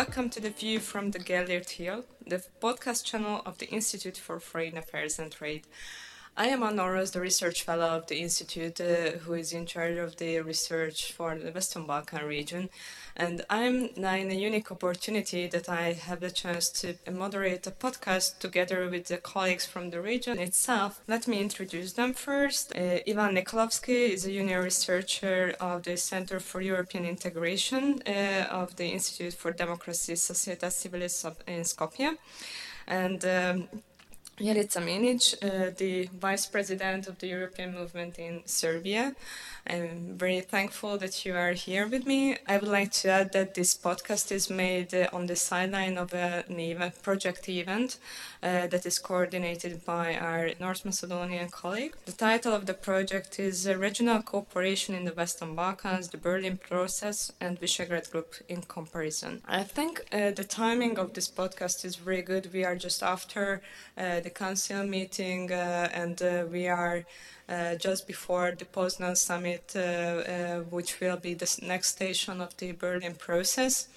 welcome 0.00 0.30
to 0.30 0.40
the 0.40 0.48
View 0.48 0.80
from 0.80 1.10
the 1.10 1.18
Gellert 1.18 1.68
Hill, 1.68 2.06
the 2.26 2.42
podcast 2.58 3.04
channel 3.04 3.42
of 3.44 3.58
the 3.58 3.66
Institute 3.66 4.16
for 4.16 4.40
Foreign 4.40 4.78
Affairs 4.78 5.18
and 5.18 5.30
Trade. 5.30 5.66
I 6.36 6.46
am 6.46 6.62
Anna 6.62 6.84
Orosz, 6.84 7.12
the 7.12 7.20
research 7.20 7.64
fellow 7.64 7.88
of 7.88 8.06
the 8.06 8.20
Institute, 8.20 8.80
uh, 8.80 9.18
who 9.18 9.34
is 9.34 9.52
in 9.52 9.66
charge 9.66 9.98
of 9.98 10.16
the 10.16 10.40
research 10.40 11.12
for 11.12 11.36
the 11.36 11.50
Western 11.50 11.86
Balkan 11.86 12.24
region. 12.24 12.70
And 13.16 13.44
I'm 13.50 13.90
now 13.96 14.14
in 14.14 14.30
a 14.30 14.34
unique 14.34 14.70
opportunity 14.70 15.48
that 15.48 15.68
I 15.68 15.92
have 15.92 16.20
the 16.20 16.30
chance 16.30 16.70
to 16.80 16.94
moderate 17.10 17.66
a 17.66 17.72
podcast 17.72 18.38
together 18.38 18.88
with 18.88 19.06
the 19.08 19.18
colleagues 19.18 19.66
from 19.66 19.90
the 19.90 20.00
region 20.00 20.38
itself. 20.38 21.02
Let 21.08 21.26
me 21.26 21.40
introduce 21.40 21.92
them 21.94 22.14
first. 22.14 22.74
Uh, 22.74 23.00
Ivan 23.06 23.34
Nikolovski 23.34 24.10
is 24.10 24.24
a 24.24 24.32
junior 24.32 24.62
researcher 24.62 25.54
of 25.60 25.82
the 25.82 25.96
Center 25.96 26.40
for 26.40 26.60
European 26.60 27.04
Integration 27.04 28.02
uh, 28.06 28.46
of 28.50 28.76
the 28.76 28.86
Institute 28.86 29.34
for 29.34 29.50
Democracy, 29.52 30.14
Societas 30.14 30.76
Civilis 30.80 31.24
in 31.46 31.62
Skopje. 31.64 32.16
And 32.86 33.24
um, 33.24 33.68
Jelica 34.40 34.80
Minić, 34.80 35.34
uh, 35.42 35.70
the 35.76 36.08
Vice 36.18 36.46
President 36.46 37.06
of 37.06 37.18
the 37.18 37.26
European 37.26 37.74
Movement 37.74 38.18
in 38.18 38.40
Serbia. 38.46 39.14
I'm 39.66 40.16
very 40.16 40.40
thankful 40.40 40.96
that 40.96 41.26
you 41.26 41.34
are 41.36 41.52
here 41.52 41.86
with 41.86 42.06
me. 42.06 42.38
I 42.48 42.56
would 42.56 42.68
like 42.68 42.90
to 43.02 43.10
add 43.10 43.32
that 43.34 43.54
this 43.54 43.74
podcast 43.74 44.32
is 44.32 44.48
made 44.48 44.94
uh, 44.94 45.08
on 45.12 45.26
the 45.26 45.36
sideline 45.36 45.98
of 45.98 46.14
a, 46.14 46.44
an 46.48 46.58
event, 46.58 47.02
project 47.02 47.48
event 47.50 47.98
uh, 48.42 48.66
that 48.68 48.86
is 48.86 48.98
coordinated 48.98 49.84
by 49.84 50.14
our 50.14 50.50
North 50.58 50.84
Macedonian 50.84 51.48
colleague. 51.48 51.94
The 52.06 52.12
title 52.12 52.52
of 52.54 52.66
the 52.66 52.74
project 52.74 53.38
is 53.38 53.66
uh, 53.66 53.76
Regional 53.76 54.22
Cooperation 54.22 54.94
in 54.94 55.04
the 55.04 55.12
Western 55.12 55.54
Balkans, 55.54 56.08
the 56.08 56.18
Berlin 56.18 56.56
Process, 56.56 57.32
and 57.40 57.60
Visegrad 57.60 58.10
Group 58.10 58.34
in 58.48 58.62
comparison. 58.62 59.42
I 59.46 59.62
think 59.62 60.02
uh, 60.12 60.30
the 60.30 60.44
timing 60.44 60.98
of 60.98 61.14
this 61.14 61.28
podcast 61.28 61.84
is 61.84 61.96
very 61.96 62.22
good. 62.22 62.52
We 62.52 62.64
are 62.64 62.76
just 62.76 63.02
after 63.02 63.62
uh, 63.96 64.20
the 64.20 64.30
council 64.30 64.84
meeting 64.84 65.52
uh, 65.52 65.88
and 65.92 66.50
we 66.50 66.68
are 66.68 67.04
uh, 67.50 67.74
just 67.74 68.06
before 68.06 68.52
the 68.56 68.64
Poznan 68.64 69.16
summit, 69.16 69.72
uh, 69.74 69.80
uh, 69.80 70.60
which 70.70 71.00
will 71.00 71.16
be 71.16 71.34
the 71.34 71.58
next 71.62 71.88
station 71.88 72.40
of 72.40 72.56
the 72.58 72.70
Berlin 72.72 73.14
process. 73.14 73.88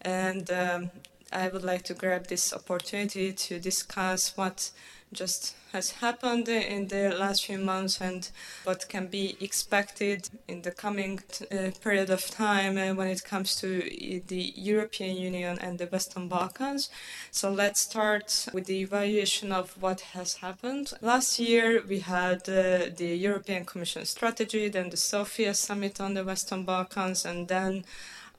And 0.00 0.48
um, 0.50 0.90
I 1.34 1.48
would 1.48 1.64
like 1.64 1.82
to 1.84 1.94
grab 1.94 2.28
this 2.28 2.52
opportunity 2.52 3.32
to 3.32 3.58
discuss 3.58 4.36
what 4.36 4.70
just 5.12 5.54
has 5.72 5.90
happened 5.90 6.48
in 6.48 6.88
the 6.88 7.14
last 7.18 7.46
few 7.46 7.58
months 7.58 8.00
and 8.00 8.30
what 8.64 8.88
can 8.88 9.06
be 9.06 9.36
expected 9.40 10.28
in 10.46 10.62
the 10.62 10.70
coming 10.70 11.20
uh, 11.50 11.70
period 11.82 12.10
of 12.10 12.30
time 12.30 12.76
uh, 12.78 12.94
when 12.94 13.08
it 13.08 13.24
comes 13.24 13.56
to 13.56 13.80
the 14.28 14.52
European 14.56 15.16
Union 15.16 15.58
and 15.60 15.78
the 15.78 15.86
Western 15.86 16.28
Balkans. 16.28 16.90
So 17.30 17.50
let's 17.50 17.80
start 17.80 18.48
with 18.52 18.66
the 18.66 18.80
evaluation 18.80 19.50
of 19.52 19.80
what 19.80 20.00
has 20.16 20.34
happened. 20.34 20.92
Last 21.00 21.38
year 21.38 21.82
we 21.88 22.00
had 22.00 22.48
uh, 22.48 22.90
the 22.96 23.16
European 23.16 23.64
Commission 23.64 24.04
strategy, 24.04 24.68
then 24.68 24.90
the 24.90 24.96
Sofia 24.96 25.54
summit 25.54 26.00
on 26.00 26.14
the 26.14 26.24
Western 26.24 26.64
Balkans, 26.64 27.24
and 27.24 27.48
then 27.48 27.84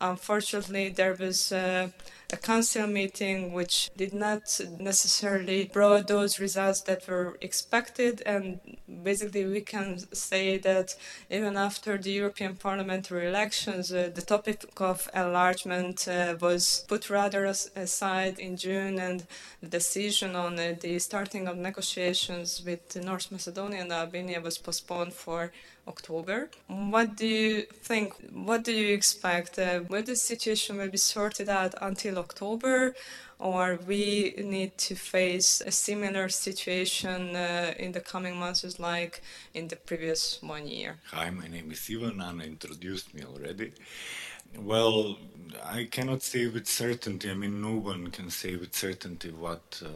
unfortunately 0.02 0.90
there 0.90 1.16
was 1.16 1.52
uh, 1.52 1.90
a 2.32 2.38
council 2.38 2.88
meeting 2.88 3.54
which 3.54 3.90
did 3.96 4.14
not 4.14 4.60
necessarily 4.80 5.66
brought 5.66 6.08
those 6.08 6.40
results 6.40 6.82
that 6.82 7.08
were 7.08 7.38
expected 7.42 8.22
and 8.26 8.60
basically 9.04 9.46
we 9.46 9.62
can 9.62 10.00
say 10.14 10.58
that 10.58 10.96
even 11.30 11.56
after 11.56 11.98
the 11.98 12.12
European 12.12 12.56
parliamentary 12.56 13.28
elections 13.28 13.92
uh, 13.92 14.10
the 14.14 14.22
topic 14.22 14.66
of 14.78 15.10
enlargement 15.14 16.08
uh, 16.08 16.36
was 16.42 16.86
put 16.88 17.10
rather 17.10 17.46
as- 17.46 17.70
aside 17.76 18.40
in 18.40 18.58
June 18.58 19.00
and 19.00 19.26
the 19.62 19.68
decision 19.68 20.36
on 20.36 20.58
uh, 20.60 20.74
the 20.82 20.98
starting 21.00 21.48
of 21.48 21.58
negotiations 21.58 22.64
with 22.66 22.96
North 23.04 23.32
Macedonia 23.32 23.82
and 23.82 23.92
Albania 23.92 24.42
was 24.42 24.58
postponed 24.58 25.14
for 25.14 25.52
October. 25.88 26.50
What 26.68 27.16
do 27.16 27.28
you 27.28 27.62
think? 27.62 28.14
What 28.34 28.64
do 28.64 28.72
you 28.72 28.94
expect? 28.94 29.60
Uh, 29.60 29.82
will 29.88 30.04
the 30.04 30.16
situation 30.16 30.78
will 30.78 30.90
be 30.90 30.98
sorted 30.98 31.50
out 31.50 31.76
until 31.82 32.18
October, 32.28 32.78
or 33.50 33.66
we 33.92 34.34
need 34.56 34.72
to 34.88 34.94
face 34.96 35.52
a 35.72 35.74
similar 35.88 36.26
situation 36.30 37.22
uh, 37.36 37.74
in 37.84 37.90
the 37.92 38.04
coming 38.14 38.36
months 38.44 38.80
like 38.90 39.14
in 39.54 39.64
the 39.72 39.80
previous 39.90 40.22
one 40.56 40.66
year? 40.78 40.92
Hi, 41.12 41.30
my 41.42 41.48
name 41.56 41.70
is 41.76 41.82
Ivan. 41.94 42.22
Anna 42.28 42.44
introduced 42.56 43.08
me 43.16 43.22
already. 43.32 43.70
Well, 44.72 45.18
I 45.78 45.88
cannot 45.96 46.22
say 46.32 46.48
with 46.48 46.68
certainty. 46.68 47.28
I 47.30 47.36
mean, 47.42 47.56
no 47.70 47.76
one 47.92 48.04
can 48.18 48.30
say 48.42 48.56
with 48.62 48.74
certainty 48.74 49.32
what 49.46 49.66
uh, 49.84 49.90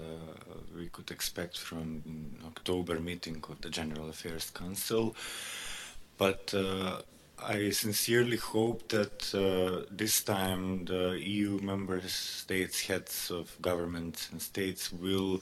we 0.77 0.85
could 0.95 1.09
expect 1.11 1.55
from 1.57 1.83
October 2.51 2.95
meeting 2.99 3.37
of 3.51 3.57
the 3.61 3.71
General 3.79 4.09
Affairs 4.09 4.47
Council. 4.61 5.15
But 6.17 6.43
uh, 6.53 7.01
I 7.43 7.69
sincerely 7.71 8.37
hope 8.37 8.89
that 8.89 9.33
uh, 9.33 9.85
this 9.91 10.21
time 10.23 10.85
the 10.85 11.19
EU 11.19 11.59
member 11.61 12.01
states, 12.07 12.81
heads 12.87 13.31
of 13.31 13.55
governments 13.61 14.29
and 14.31 14.41
states 14.41 14.91
will 14.91 15.41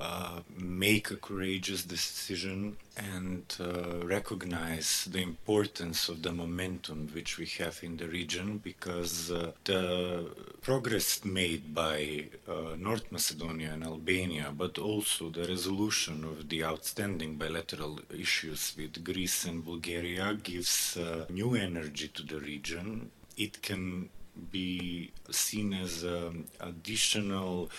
uh, 0.00 0.40
make 0.58 1.10
a 1.10 1.16
courageous 1.16 1.84
decision 1.84 2.76
and 2.96 3.44
uh, 3.60 4.06
recognize 4.06 5.06
the 5.12 5.20
importance 5.20 6.08
of 6.08 6.22
the 6.22 6.32
momentum 6.32 7.08
which 7.12 7.36
we 7.36 7.44
have 7.44 7.78
in 7.82 7.98
the 7.98 8.08
region 8.08 8.58
because 8.64 9.30
uh, 9.30 9.52
the 9.64 10.26
progress 10.62 11.22
made 11.24 11.74
by 11.74 12.24
uh, 12.48 12.76
North 12.78 13.12
Macedonia 13.12 13.72
and 13.74 13.84
Albania, 13.84 14.52
but 14.56 14.78
also 14.78 15.28
the 15.28 15.46
resolution 15.46 16.24
of 16.24 16.48
the 16.48 16.64
outstanding 16.64 17.36
bilateral 17.36 18.00
issues 18.18 18.74
with 18.78 19.04
Greece 19.04 19.44
and 19.44 19.62
Bulgaria 19.62 20.34
gives 20.42 20.96
uh, 20.96 21.26
new 21.28 21.54
energy 21.54 22.08
to 22.08 22.22
the 22.22 22.40
region. 22.40 23.10
It 23.36 23.60
can 23.60 24.08
be 24.50 25.12
seen 25.30 25.74
as 25.74 26.04
an 26.04 26.46
additional 26.60 27.70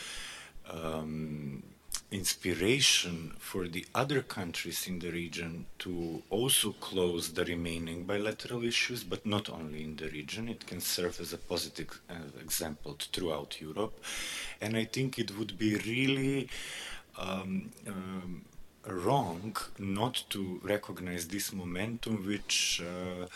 um, 0.70 1.64
inspiration 2.12 3.34
for 3.40 3.70
the 3.70 3.86
other 3.96 4.22
countries 4.22 4.86
in 4.86 5.00
the 5.00 5.10
region 5.12 5.66
to 5.80 6.22
also 6.30 6.74
close 6.74 7.32
the 7.32 7.46
remaining 7.46 8.04
bilateral 8.04 8.64
issues, 8.66 9.02
but 9.04 9.26
not 9.26 9.50
only 9.50 9.82
in 9.84 9.96
the 9.96 10.10
region. 10.10 10.50
It 10.50 10.68
can 10.68 10.82
serve 10.82 11.22
as 11.22 11.32
a 11.32 11.38
positive 11.38 12.02
uh, 12.10 12.16
example 12.42 12.98
throughout 13.00 13.62
Europe. 13.62 14.04
And 14.60 14.76
I 14.76 14.84
think 14.84 15.20
it 15.20 15.38
would 15.38 15.58
be 15.58 15.76
really 15.78 16.50
um, 17.18 17.72
um, 17.88 18.44
wrong 18.86 19.56
not 19.80 20.26
to 20.32 20.60
recognize 20.64 21.30
this 21.30 21.54
momentum, 21.54 22.28
which, 22.28 22.82
uh, 22.82 23.28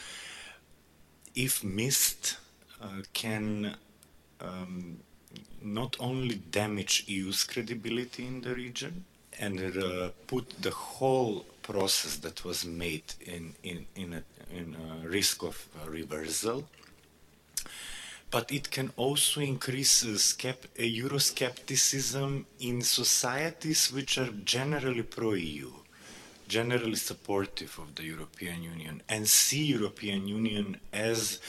if 1.34 1.64
missed, 1.64 2.38
uh, 2.82 3.04
can. 3.14 3.78
Um, 4.42 5.00
not 5.62 5.96
only 6.00 6.36
damage 6.36 7.06
EU's 7.08 7.44
credibility 7.44 8.26
in 8.26 8.42
the 8.42 8.54
region 8.54 9.04
and 9.40 9.60
uh, 9.60 10.10
put 10.28 10.50
the 10.62 10.72
whole 10.72 11.46
process 11.62 12.18
that 12.18 12.46
was 12.46 12.66
made 12.66 13.04
in 13.22 13.54
in 13.64 13.86
in 13.96 14.14
a, 14.14 14.24
in 14.56 14.76
a 14.76 15.08
risk 15.08 15.44
of 15.44 15.68
reversal, 15.88 16.64
but 18.32 18.52
it 18.52 18.70
can 18.70 18.92
also 18.98 19.42
increase 19.42 20.04
uh, 20.04 20.10
skept- 20.10 20.72
uh, 20.80 20.84
Euroscepticism 20.84 22.46
in 22.60 22.82
societies 22.82 23.92
which 23.92 24.18
are 24.18 24.32
generally 24.44 25.04
pro-EU, 25.04 25.72
generally 26.48 26.96
supportive 26.96 27.78
of 27.80 27.96
the 27.96 28.04
European 28.04 28.64
Union, 28.64 29.02
and 29.10 29.28
see 29.28 29.66
European 29.66 30.28
Union 30.28 30.80
as 30.94 31.40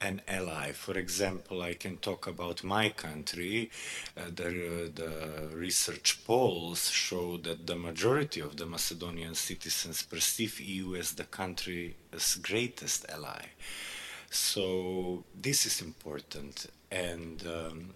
an 0.00 0.20
ally. 0.28 0.72
For 0.72 0.96
example, 0.98 1.62
I 1.62 1.74
can 1.74 1.96
talk 1.96 2.26
about 2.26 2.62
my 2.62 2.90
country. 2.90 3.70
Uh, 4.16 4.24
the, 4.26 4.90
the 4.94 5.56
research 5.56 6.24
polls 6.24 6.90
show 6.90 7.36
that 7.38 7.66
the 7.66 7.76
majority 7.76 8.40
of 8.40 8.56
the 8.56 8.66
Macedonian 8.66 9.34
citizens 9.34 10.02
perceive 10.02 10.60
EU 10.60 10.96
as 10.96 11.12
the 11.12 11.24
country's 11.24 11.94
greatest 12.42 13.06
ally. 13.08 13.46
So 14.30 15.24
this 15.40 15.66
is 15.66 15.80
important, 15.80 16.66
and 16.90 17.42
um, 17.46 17.94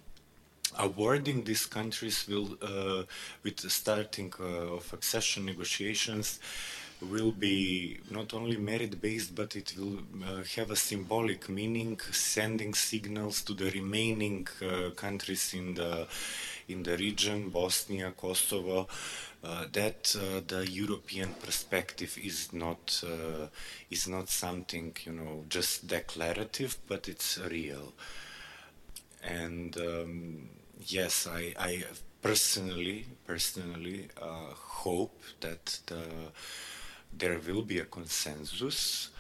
awarding 0.79 1.45
these 1.45 1.67
countries 1.67 2.27
will, 2.29 2.57
uh, 2.63 3.03
with 3.43 3.57
the 3.59 3.71
starting 3.71 4.33
uh, 4.41 4.77
of 4.77 4.93
accession 4.93 5.45
negotiations 5.45 6.39
will 7.03 7.33
be 7.33 7.99
not 8.11 8.35
only 8.35 8.57
merit 8.57 9.01
based, 9.01 9.35
but 9.35 9.57
it 9.57 9.75
will 9.79 9.99
uh, 10.25 10.43
have 10.57 10.71
a 10.71 10.77
symbolic 10.77 11.49
meaning, 11.49 11.99
sending 12.13 12.75
signals 12.75 13.43
to 13.43 13.55
the 13.55 13.71
remaining 13.71 14.47
uh, 14.63 14.91
countries 14.91 15.55
in 15.55 15.75
the 15.75 16.07
in 16.69 16.83
the 16.85 16.97
region, 16.97 17.49
Bosnia, 17.51 18.13
Kosovo, 18.17 18.87
uh, 19.43 19.65
that 19.73 20.15
uh, 20.17 20.41
the 20.47 20.71
European 20.71 21.35
perspective 21.35 22.17
is 22.23 22.53
not 22.53 23.03
uh, 23.05 23.47
is 23.91 24.07
not 24.09 24.29
something 24.29 24.95
you 25.05 25.13
know 25.13 25.45
just 25.49 25.87
declarative, 25.87 26.77
but 26.87 27.09
it's 27.09 27.39
real. 27.51 27.93
and 29.23 29.77
um, 29.79 30.49
yes, 30.87 31.27
I, 31.27 31.55
I 31.59 31.85
personally 32.23 33.07
personally 33.27 34.09
uh, 34.21 34.53
hope 34.55 35.21
that 35.41 35.81
the, 35.87 36.03
there 37.13 37.39
will 37.39 37.63
be 37.63 37.79
a 37.79 37.85
consensus. 37.85 39.11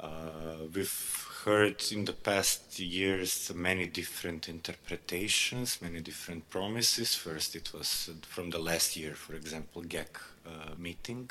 Uh, 0.00 0.66
we've 0.74 1.28
heard 1.44 1.82
in 1.92 2.04
the 2.04 2.12
past 2.12 2.78
years 2.78 3.52
many 3.54 3.86
different 3.86 4.48
interpretations, 4.48 5.80
many 5.82 6.00
different 6.00 6.48
promises. 6.48 7.14
First, 7.14 7.54
it 7.54 7.72
was 7.72 8.10
from 8.22 8.50
the 8.50 8.58
last 8.58 8.96
year, 8.96 9.14
for 9.14 9.34
example, 9.34 9.82
GAC 9.82 10.06
uh, 10.46 10.74
meeting 10.78 11.30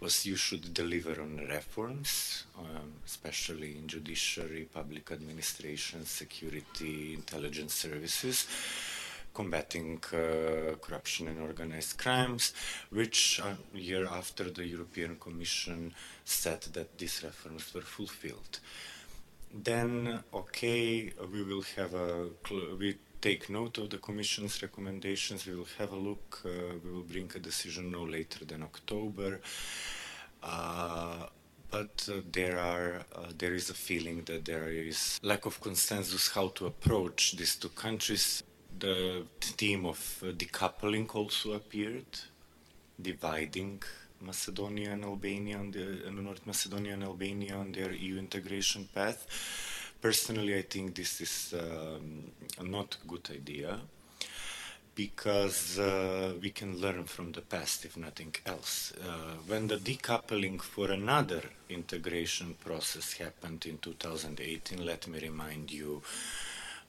was 0.00 0.24
you 0.26 0.36
should 0.36 0.72
deliver 0.72 1.20
on 1.20 1.36
reforms, 1.48 2.44
um, 2.56 2.92
especially 3.04 3.76
in 3.76 3.88
judiciary, 3.88 4.68
public 4.72 5.10
administration, 5.10 6.04
security, 6.04 7.14
intelligence 7.14 7.74
services 7.74 8.46
combating 9.38 9.90
uh, 10.12 10.74
corruption 10.84 11.28
and 11.28 11.38
organized 11.50 11.96
crimes, 11.96 12.44
which 12.90 13.40
a 13.50 13.78
year 13.90 14.04
after 14.20 14.44
the 14.58 14.66
European 14.66 15.12
Commission 15.26 15.94
said 16.24 16.60
that 16.76 16.88
these 16.98 17.22
reforms 17.22 17.64
were 17.74 17.88
fulfilled. 17.98 18.54
Then, 19.70 19.90
okay, 20.42 21.12
we 21.32 21.40
will 21.48 21.64
have 21.76 21.92
a, 21.94 22.10
we 22.80 22.96
take 23.20 23.48
note 23.48 23.78
of 23.78 23.90
the 23.90 23.98
Commission's 23.98 24.60
recommendations, 24.66 25.46
we 25.46 25.54
will 25.54 25.72
have 25.78 25.92
a 25.92 26.00
look, 26.08 26.40
uh, 26.44 26.50
we 26.82 26.90
will 26.94 27.08
bring 27.12 27.30
a 27.36 27.38
decision 27.50 27.92
no 27.92 28.02
later 28.02 28.44
than 28.44 28.60
October. 28.62 29.40
Uh, 30.42 31.26
but 31.70 32.08
uh, 32.10 32.20
there 32.32 32.58
are 32.58 32.90
uh, 33.14 33.30
there 33.40 33.54
is 33.60 33.70
a 33.70 33.78
feeling 33.88 34.18
that 34.24 34.44
there 34.44 34.68
is 34.68 35.20
lack 35.22 35.44
of 35.46 35.60
consensus 35.60 36.24
how 36.36 36.48
to 36.56 36.62
approach 36.66 37.36
these 37.36 37.56
two 37.56 37.72
countries 37.84 38.42
the 38.78 39.24
theme 39.40 39.86
of 39.86 40.22
uh, 40.22 40.32
decoupling 40.32 41.14
also 41.14 41.52
appeared, 41.52 42.06
dividing 43.00 43.82
Macedonia 44.20 44.92
and 44.92 45.04
Albania 45.04 45.58
on 45.58 45.70
the 45.70 46.06
uh, 46.06 46.10
North 46.10 46.46
Macedonia 46.46 46.94
and 46.94 47.04
Albania 47.04 47.56
on 47.56 47.72
their 47.72 47.92
EU 47.92 48.18
integration 48.18 48.88
path. 48.94 49.26
Personally, 50.00 50.56
I 50.56 50.62
think 50.62 50.94
this 50.94 51.20
is 51.20 51.54
um, 51.58 52.30
not 52.62 52.96
a 53.02 53.08
good 53.08 53.28
idea 53.32 53.80
because 54.94 55.78
uh, 55.78 56.32
we 56.42 56.50
can 56.50 56.76
learn 56.78 57.04
from 57.04 57.30
the 57.30 57.40
past, 57.40 57.84
if 57.84 57.96
nothing 57.96 58.34
else. 58.44 58.92
Uh, 59.00 59.36
when 59.46 59.68
the 59.68 59.76
decoupling 59.76 60.60
for 60.60 60.90
another 60.90 61.42
integration 61.68 62.54
process 62.54 63.12
happened 63.12 63.64
in 63.66 63.78
2018, 63.78 64.84
let 64.84 65.06
me 65.06 65.20
remind 65.20 65.70
you 65.70 66.02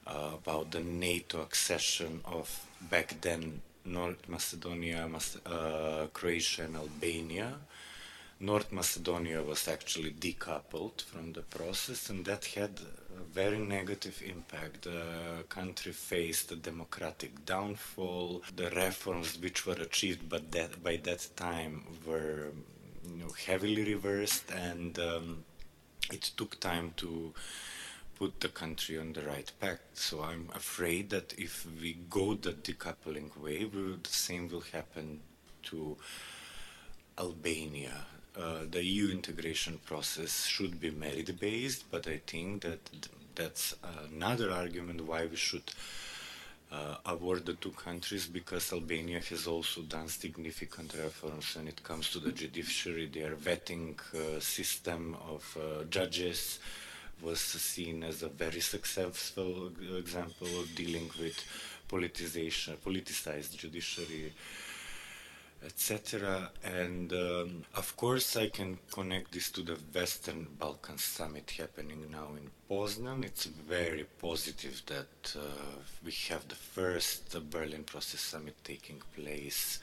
uh, 0.07 0.31
about 0.33 0.71
the 0.71 0.81
NATO 0.81 1.41
accession 1.41 2.21
of 2.25 2.65
back 2.89 3.21
then 3.21 3.61
North 3.85 4.27
Macedonia, 4.27 5.09
uh, 5.45 6.07
Croatia, 6.13 6.63
and 6.63 6.75
Albania. 6.75 7.55
North 8.41 8.71
Macedonia 8.71 9.41
was 9.43 9.67
actually 9.67 10.11
decoupled 10.11 11.01
from 11.01 11.33
the 11.33 11.41
process, 11.41 12.09
and 12.09 12.23
that 12.25 12.45
had 12.45 12.79
a 13.17 13.21
very 13.33 13.57
negative 13.57 14.21
impact. 14.25 14.83
The 14.83 15.43
country 15.49 15.91
faced 15.91 16.51
a 16.51 16.55
democratic 16.55 17.45
downfall. 17.45 18.43
The 18.55 18.69
reforms 18.69 19.37
which 19.39 19.65
were 19.65 19.73
achieved 19.73 20.29
but 20.29 20.51
that, 20.51 20.81
by 20.81 20.97
that 21.03 21.27
time 21.35 21.83
were 22.05 22.51
you 23.09 23.17
know, 23.17 23.31
heavily 23.45 23.83
reversed, 23.83 24.49
and 24.51 24.97
um, 24.99 25.43
it 26.11 26.31
took 26.37 26.59
time 26.59 26.93
to 26.97 27.33
put 28.19 28.41
the 28.41 28.49
country 28.49 28.99
on 28.99 29.13
the 29.13 29.21
right 29.21 29.49
path. 29.61 29.79
So 29.93 30.21
I'm 30.21 30.49
afraid 30.53 31.09
that 31.11 31.33
if 31.37 31.65
we 31.81 31.97
go 32.09 32.33
the 32.33 32.51
decoupling 32.51 33.35
way, 33.41 33.63
will, 33.63 33.95
the 34.03 34.09
same 34.09 34.49
will 34.49 34.65
happen 34.73 35.21
to 35.63 35.95
Albania. 37.17 38.05
Uh, 38.37 38.59
the 38.69 38.83
EU 38.83 39.09
integration 39.09 39.79
process 39.85 40.45
should 40.45 40.79
be 40.79 40.91
merit 40.91 41.39
based, 41.39 41.89
but 41.89 42.07
I 42.07 42.19
think 42.27 42.63
that 42.63 42.79
that's 43.35 43.75
another 44.11 44.51
argument 44.51 45.05
why 45.05 45.25
we 45.25 45.37
should 45.37 45.71
uh, 46.71 46.95
award 47.05 47.45
the 47.45 47.53
two 47.53 47.71
countries 47.71 48.27
because 48.27 48.71
Albania 48.73 49.21
has 49.29 49.47
also 49.47 49.81
done 49.81 50.07
significant 50.07 50.93
reforms 50.93 51.55
when 51.55 51.67
it 51.67 51.81
comes 51.83 52.11
to 52.11 52.19
the 52.19 52.31
judiciary, 52.31 53.07
their 53.07 53.35
vetting 53.35 53.95
uh, 54.13 54.39
system 54.39 55.17
of 55.27 55.57
uh, 55.59 55.83
judges 55.85 56.59
was 57.21 57.39
seen 57.39 58.03
as 58.03 58.23
a 58.23 58.29
very 58.29 58.61
successful 58.61 59.71
example 59.97 60.47
of 60.59 60.73
dealing 60.75 61.09
with 61.19 61.43
politicization, 61.89 62.77
politicized 62.77 63.57
judiciary, 63.57 64.33
etc. 65.65 66.49
And 66.63 67.11
um, 67.11 67.63
of 67.75 67.95
course, 67.97 68.37
I 68.37 68.47
can 68.49 68.77
connect 68.91 69.31
this 69.33 69.51
to 69.51 69.61
the 69.61 69.77
Western 69.93 70.47
Balkan 70.57 70.97
Summit 70.97 71.51
happening 71.57 72.05
now 72.11 72.29
in 72.37 72.49
Poznan. 72.69 73.25
It's 73.25 73.45
very 73.45 74.05
positive 74.21 74.81
that 74.87 75.35
uh, 75.35 75.41
we 76.05 76.11
have 76.29 76.47
the 76.47 76.55
first 76.55 77.37
Berlin 77.49 77.83
Process 77.83 78.21
Summit 78.21 78.55
taking 78.63 79.01
place 79.15 79.79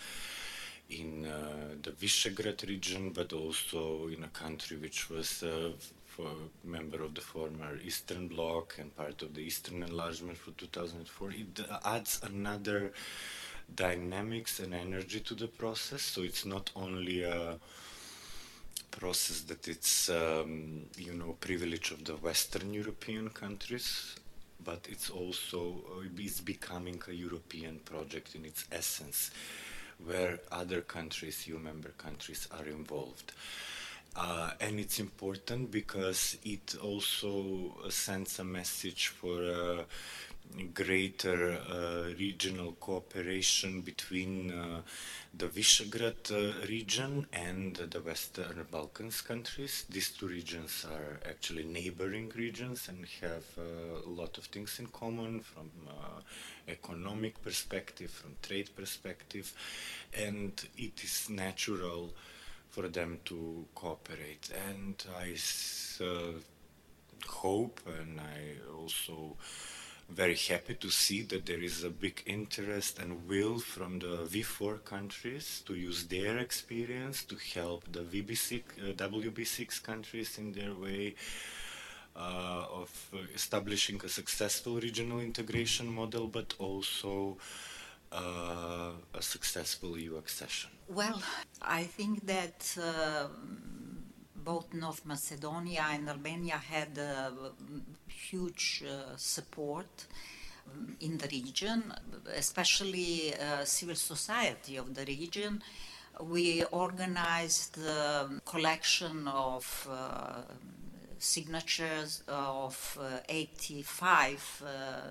in 0.88 1.26
uh, 1.26 1.74
the 1.82 1.90
Visegrad 1.90 2.66
region, 2.68 3.10
but 3.10 3.32
also 3.32 4.08
in 4.08 4.22
a 4.22 4.28
country 4.28 4.76
which 4.76 5.10
was 5.10 5.42
uh, 5.42 5.70
for 6.16 6.30
member 6.64 7.02
of 7.02 7.14
the 7.14 7.20
former 7.20 7.76
Eastern 7.84 8.26
Bloc 8.28 8.76
and 8.78 8.96
part 8.96 9.20
of 9.22 9.34
the 9.34 9.42
Eastern 9.42 9.82
Enlargement 9.82 10.38
for 10.38 10.52
2004. 10.52 11.30
It 11.32 11.60
adds 11.84 12.20
another 12.22 12.92
dynamics 13.74 14.60
and 14.60 14.72
energy 14.72 15.20
to 15.20 15.34
the 15.34 15.48
process. 15.48 16.00
So 16.02 16.22
it's 16.22 16.46
not 16.46 16.70
only 16.74 17.22
a 17.24 17.58
process 18.90 19.42
that 19.42 19.68
it's 19.68 20.08
um, 20.08 20.86
you 20.96 21.12
know 21.12 21.36
privilege 21.40 21.90
of 21.90 22.04
the 22.04 22.14
Western 22.16 22.72
European 22.72 23.28
countries, 23.28 24.16
but 24.64 24.86
it's 24.88 25.10
also 25.10 25.84
uh, 25.98 26.08
it's 26.16 26.40
becoming 26.40 27.02
a 27.08 27.12
European 27.12 27.78
project 27.80 28.34
in 28.34 28.44
its 28.46 28.64
essence, 28.72 29.30
where 30.04 30.38
other 30.50 30.80
countries, 30.80 31.46
EU 31.46 31.58
member 31.58 31.90
countries, 31.98 32.48
are 32.58 32.66
involved. 32.66 33.32
Uh, 34.16 34.50
and 34.60 34.80
it's 34.80 34.98
important 34.98 35.70
because 35.70 36.38
it 36.42 36.74
also 36.82 37.74
sends 37.90 38.38
a 38.38 38.44
message 38.44 39.08
for 39.08 39.42
a 39.42 39.84
greater 40.72 41.58
uh, 41.70 42.14
regional 42.18 42.72
cooperation 42.80 43.82
between 43.82 44.50
uh, 44.50 44.80
the 45.34 45.48
Visegrad 45.48 46.30
uh, 46.30 46.66
region 46.66 47.26
and 47.32 47.76
the 47.76 48.00
Western 48.00 48.66
Balkans 48.70 49.20
countries. 49.20 49.84
These 49.90 50.12
two 50.12 50.28
regions 50.28 50.86
are 50.90 51.20
actually 51.28 51.64
neighboring 51.64 52.32
regions 52.34 52.88
and 52.88 53.04
have 53.20 53.44
uh, 53.58 54.06
a 54.06 54.08
lot 54.08 54.38
of 54.38 54.44
things 54.44 54.78
in 54.78 54.86
common 54.86 55.40
from 55.40 55.70
uh, 55.88 56.20
economic 56.68 57.42
perspective, 57.42 58.10
from 58.10 58.36
trade 58.40 58.70
perspective, 58.74 59.52
and 60.16 60.52
it 60.78 61.04
is 61.04 61.28
natural 61.28 62.14
for 62.76 62.88
them 62.88 63.18
to 63.24 63.64
cooperate. 63.74 64.50
And 64.68 65.02
I 65.18 65.34
uh, 66.04 66.32
hope 67.26 67.80
and 67.86 68.20
I 68.20 68.38
also 68.78 69.36
very 70.10 70.36
happy 70.36 70.74
to 70.74 70.90
see 70.90 71.22
that 71.22 71.46
there 71.46 71.62
is 71.70 71.84
a 71.84 71.88
big 71.88 72.22
interest 72.26 72.98
and 72.98 73.26
will 73.26 73.58
from 73.58 73.98
the 73.98 74.28
V4 74.32 74.84
countries 74.84 75.62
to 75.66 75.74
use 75.74 76.04
their 76.04 76.36
experience 76.36 77.24
to 77.24 77.36
help 77.54 77.90
the 77.90 78.00
VB6, 78.00 78.52
uh, 78.60 78.92
WB6 78.92 79.82
countries 79.82 80.36
in 80.36 80.52
their 80.52 80.74
way 80.74 81.14
uh, 82.14 82.64
of 82.82 82.90
establishing 83.34 84.00
a 84.04 84.08
successful 84.08 84.74
regional 84.78 85.20
integration 85.20 85.86
model, 85.92 86.26
but 86.28 86.54
also 86.58 87.38
uh, 88.16 88.92
a 89.14 89.22
successful 89.22 89.98
EU 89.98 90.16
accession? 90.16 90.70
Well, 90.88 91.20
I 91.60 91.84
think 91.84 92.26
that 92.26 92.76
uh, 92.80 93.28
both 94.34 94.72
North 94.72 95.04
Macedonia 95.04 95.84
and 95.90 96.08
Albania 96.08 96.56
had 96.56 96.98
uh, 96.98 97.30
huge 98.08 98.84
uh, 98.86 99.16
support 99.16 100.06
um, 100.72 100.96
in 101.00 101.18
the 101.18 101.28
region, 101.28 101.92
especially 102.36 103.34
uh, 103.34 103.64
civil 103.64 103.96
society 103.96 104.76
of 104.76 104.94
the 104.94 105.04
region. 105.04 105.62
We 106.20 106.64
organized 106.64 107.74
the 107.74 108.40
collection 108.46 109.28
of 109.28 109.88
uh, 109.90 110.42
signatures 111.34 112.22
of 112.28 112.98
uh, 113.00 113.18
85 113.28 114.62
uh, 114.64 114.68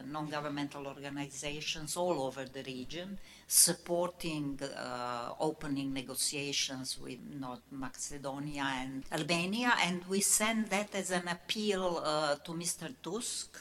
non-governmental 0.07 0.87
organizations 0.87 1.97
all 1.97 2.21
over 2.21 2.45
the 2.45 2.63
region 2.63 3.17
supporting 3.47 4.59
uh, 4.63 5.29
opening 5.39 5.93
negotiations 5.93 6.97
with 6.99 7.19
North 7.39 7.67
Macedonia 7.71 8.65
and 8.81 9.03
Albania 9.11 9.73
and 9.85 10.03
we 10.07 10.21
send 10.21 10.67
that 10.69 10.95
as 10.95 11.11
an 11.11 11.27
appeal 11.27 12.01
uh, 12.03 12.35
to 12.43 12.51
Mr. 12.53 12.93
Tusk 13.03 13.57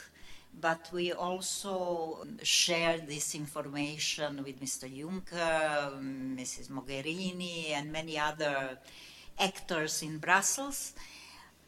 but 0.59 0.89
we 0.93 1.11
also 1.11 2.25
shared 2.41 3.07
this 3.07 3.35
information 3.35 4.43
with 4.43 4.61
Mr. 4.61 4.87
Juncker, 4.89 5.91
Mrs. 6.39 6.69
Mogherini, 6.69 7.71
and 7.71 7.91
many 7.91 8.17
other 8.17 8.77
actors 9.37 10.01
in 10.01 10.17
Brussels. 10.17 10.93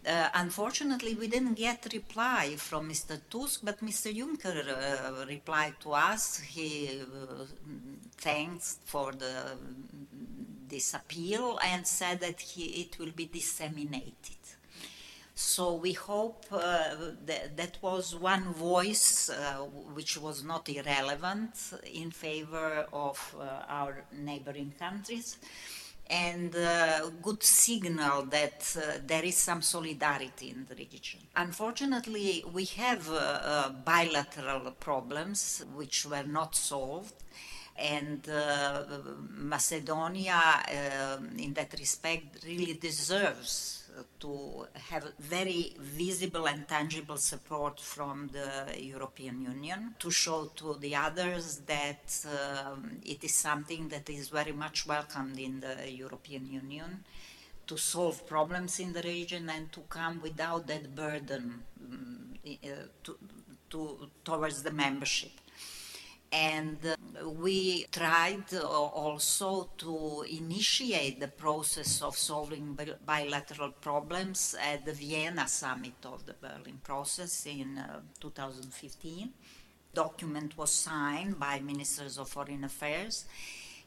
Uh, 0.07 0.29
unfortunately, 0.35 1.15
we 1.15 1.27
didn't 1.27 1.55
get 1.55 1.85
reply 1.91 2.55
from 2.55 2.89
Mr. 2.89 3.19
Tusk, 3.29 3.59
but 3.61 3.81
Mr. 3.81 4.15
Juncker 4.15 4.63
uh, 4.65 5.25
replied 5.25 5.73
to 5.81 5.91
us. 5.91 6.39
He 6.39 7.01
uh, 7.01 7.43
thanks 8.15 8.77
for 8.85 9.11
the, 9.11 9.57
this 10.69 10.93
appeal 10.93 11.59
and 11.61 11.85
said 11.85 12.21
that 12.21 12.39
he, 12.39 12.83
it 12.83 12.97
will 12.99 13.11
be 13.11 13.25
disseminated. 13.25 14.37
So 15.35 15.73
we 15.73 15.91
hope 15.91 16.45
uh, 16.51 16.95
that 17.25 17.57
that 17.57 17.77
was 17.81 18.15
one 18.15 18.53
voice 18.53 19.29
uh, 19.29 19.57
which 19.93 20.17
was 20.17 20.43
not 20.43 20.69
irrelevant 20.69 21.51
in 21.93 22.11
favor 22.11 22.87
of 22.93 23.35
uh, 23.37 23.43
our 23.67 24.03
neighboring 24.13 24.73
countries 24.79 25.37
and 26.09 26.55
a 26.55 27.11
good 27.21 27.43
signal 27.43 28.23
that 28.23 28.75
uh, 28.77 28.99
there 29.05 29.23
is 29.23 29.37
some 29.37 29.61
solidarity 29.61 30.49
in 30.49 30.65
the 30.69 30.75
region. 30.75 31.19
Unfortunately, 31.35 32.43
we 32.53 32.65
have 32.65 33.09
uh, 33.09 33.15
uh, 33.15 33.69
bilateral 33.69 34.71
problems 34.71 35.63
which 35.75 36.05
were 36.05 36.23
not 36.23 36.55
solved 36.55 37.23
and 37.77 38.27
uh, 38.29 38.83
Macedonia, 39.29 40.33
uh, 40.33 41.17
in 41.37 41.53
that 41.53 41.73
respect, 41.77 42.43
really 42.45 42.73
deserves 42.73 43.76
to 44.19 44.67
have 44.73 45.11
very 45.19 45.75
visible 45.79 46.47
and 46.47 46.67
tangible 46.67 47.17
support 47.17 47.79
from 47.79 48.29
the 48.31 48.49
European 48.79 49.41
Union 49.41 49.95
to 49.99 50.11
show 50.11 50.45
to 50.55 50.75
the 50.79 50.95
others 50.95 51.61
that 51.65 52.25
um, 52.25 52.99
it 53.05 53.23
is 53.23 53.33
something 53.33 53.87
that 53.89 54.09
is 54.09 54.29
very 54.29 54.51
much 54.51 54.87
welcomed 54.87 55.39
in 55.39 55.59
the 55.59 55.91
European 55.91 56.45
Union 56.45 57.03
to 57.65 57.77
solve 57.77 58.25
problems 58.27 58.79
in 58.79 58.93
the 58.93 59.01
region 59.01 59.49
and 59.49 59.71
to 59.71 59.81
come 59.89 60.21
without 60.21 60.67
that 60.67 60.95
burden 60.95 61.63
um, 61.81 62.33
to, 63.03 63.17
to, 63.69 64.09
towards 64.23 64.63
the 64.63 64.71
membership. 64.71 65.31
And 66.31 66.77
uh, 66.85 67.29
we 67.29 67.85
tried 67.91 68.53
also 68.53 69.69
to 69.77 70.25
initiate 70.29 71.19
the 71.19 71.29
process 71.29 72.01
of 72.01 72.17
solving 72.17 72.77
bilateral 73.05 73.71
problems 73.71 74.55
at 74.61 74.85
the 74.85 74.93
Vienna 74.93 75.47
summit 75.47 76.05
of 76.05 76.25
the 76.25 76.33
Berlin 76.33 76.79
process 76.83 77.45
in 77.45 77.77
uh, 77.77 78.01
2015. 78.19 79.29
Document 79.93 80.57
was 80.57 80.71
signed 80.71 81.39
by 81.39 81.59
ministers 81.59 82.17
of 82.17 82.29
foreign 82.29 82.63
affairs. 82.63 83.25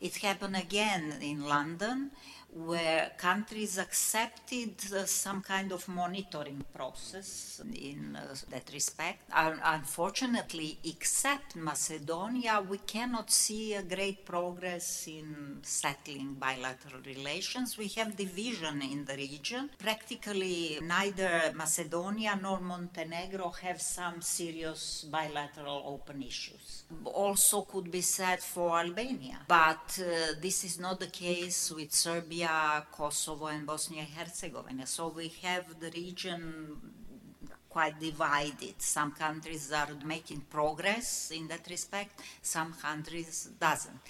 It 0.00 0.16
happened 0.16 0.56
again 0.56 1.18
in 1.20 1.46
London 1.46 2.10
where 2.52 3.12
countries 3.16 3.78
accepted 3.78 4.74
uh, 4.92 5.04
some 5.04 5.40
kind 5.40 5.70
of 5.72 5.86
monitoring 5.88 6.64
process 6.74 7.62
in 7.74 8.16
uh, 8.16 8.34
that 8.50 8.68
respect. 8.72 9.22
unfortunately, 9.32 10.78
except 10.84 11.54
Macedonia, 11.54 12.64
we 12.68 12.78
cannot 12.78 13.30
see 13.30 13.74
a 13.74 13.82
great 13.82 14.24
progress 14.24 15.06
in 15.06 15.58
settling 15.62 16.34
bilateral 16.34 17.00
relations. 17.06 17.78
We 17.78 17.88
have 17.88 18.16
division 18.16 18.82
in 18.82 19.04
the 19.04 19.14
region. 19.14 19.70
Practically, 19.78 20.80
neither 20.82 21.52
Macedonia 21.54 22.38
nor 22.40 22.60
Montenegro 22.60 23.50
have 23.62 23.80
some 23.80 24.20
serious 24.20 25.06
bilateral 25.10 25.82
open 25.86 26.22
issues. 26.22 26.84
Also, 27.04 27.62
could 27.62 27.90
be 27.90 28.00
said 28.00 28.40
for 28.40 28.76
Albania, 28.76 29.38
but 29.46 29.98
uh, 30.00 30.32
this 30.40 30.64
is 30.64 30.80
not 30.80 30.98
the 30.98 31.06
case 31.06 31.70
with 31.70 31.92
Serbia 31.92 32.39
Serbia, 32.40 32.86
Kosovo, 32.90 33.46
and 33.46 33.66
Bosnia 33.66 34.06
Herzegovina. 34.16 34.86
So 34.86 35.08
we 35.08 35.30
have 35.42 35.78
the 35.78 35.90
region 35.90 36.76
quite 37.68 38.00
divided. 38.00 38.80
Some 38.80 39.12
countries 39.12 39.70
are 39.72 39.88
making 40.04 40.40
progress 40.48 41.32
in 41.34 41.48
that 41.48 41.68
respect, 41.68 42.20
some 42.40 42.72
countries 42.72 43.50
doesn't. 43.60 44.00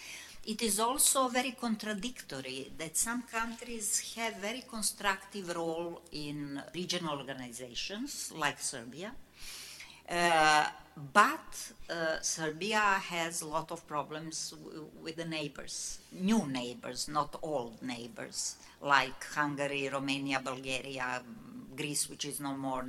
It 0.47 0.63
is 0.63 0.79
also 0.79 1.29
very 1.29 1.53
contradictory 1.53 2.73
that 2.79 2.97
some 2.97 3.23
countries 3.23 4.15
have 4.17 4.37
very 4.37 4.63
constructive 4.69 5.55
role 5.55 6.01
in 6.13 6.63
regional 6.75 7.19
organizations 7.19 8.33
like 8.35 8.61
Serbia, 8.61 9.13
uh, 10.09 10.67
but 10.97 11.73
uh, 11.89 12.21
Serbia 12.21 12.79
has 12.81 13.43
a 13.43 13.47
lot 13.47 13.71
of 13.71 13.87
problems 13.87 14.55
with 15.03 15.17
the 15.17 15.25
neighbors, 15.25 15.99
new 16.13 16.47
neighbors, 16.47 17.09
not 17.09 17.39
old 17.43 17.83
neighbors, 17.83 18.57
like 18.83 19.25
Hungary, 19.25 19.89
Romania, 19.89 20.41
Bulgaria, 20.45 21.23
Greece, 21.77 22.09
which 22.09 22.25
is 22.25 22.41
no 22.41 22.55
more 22.57 22.85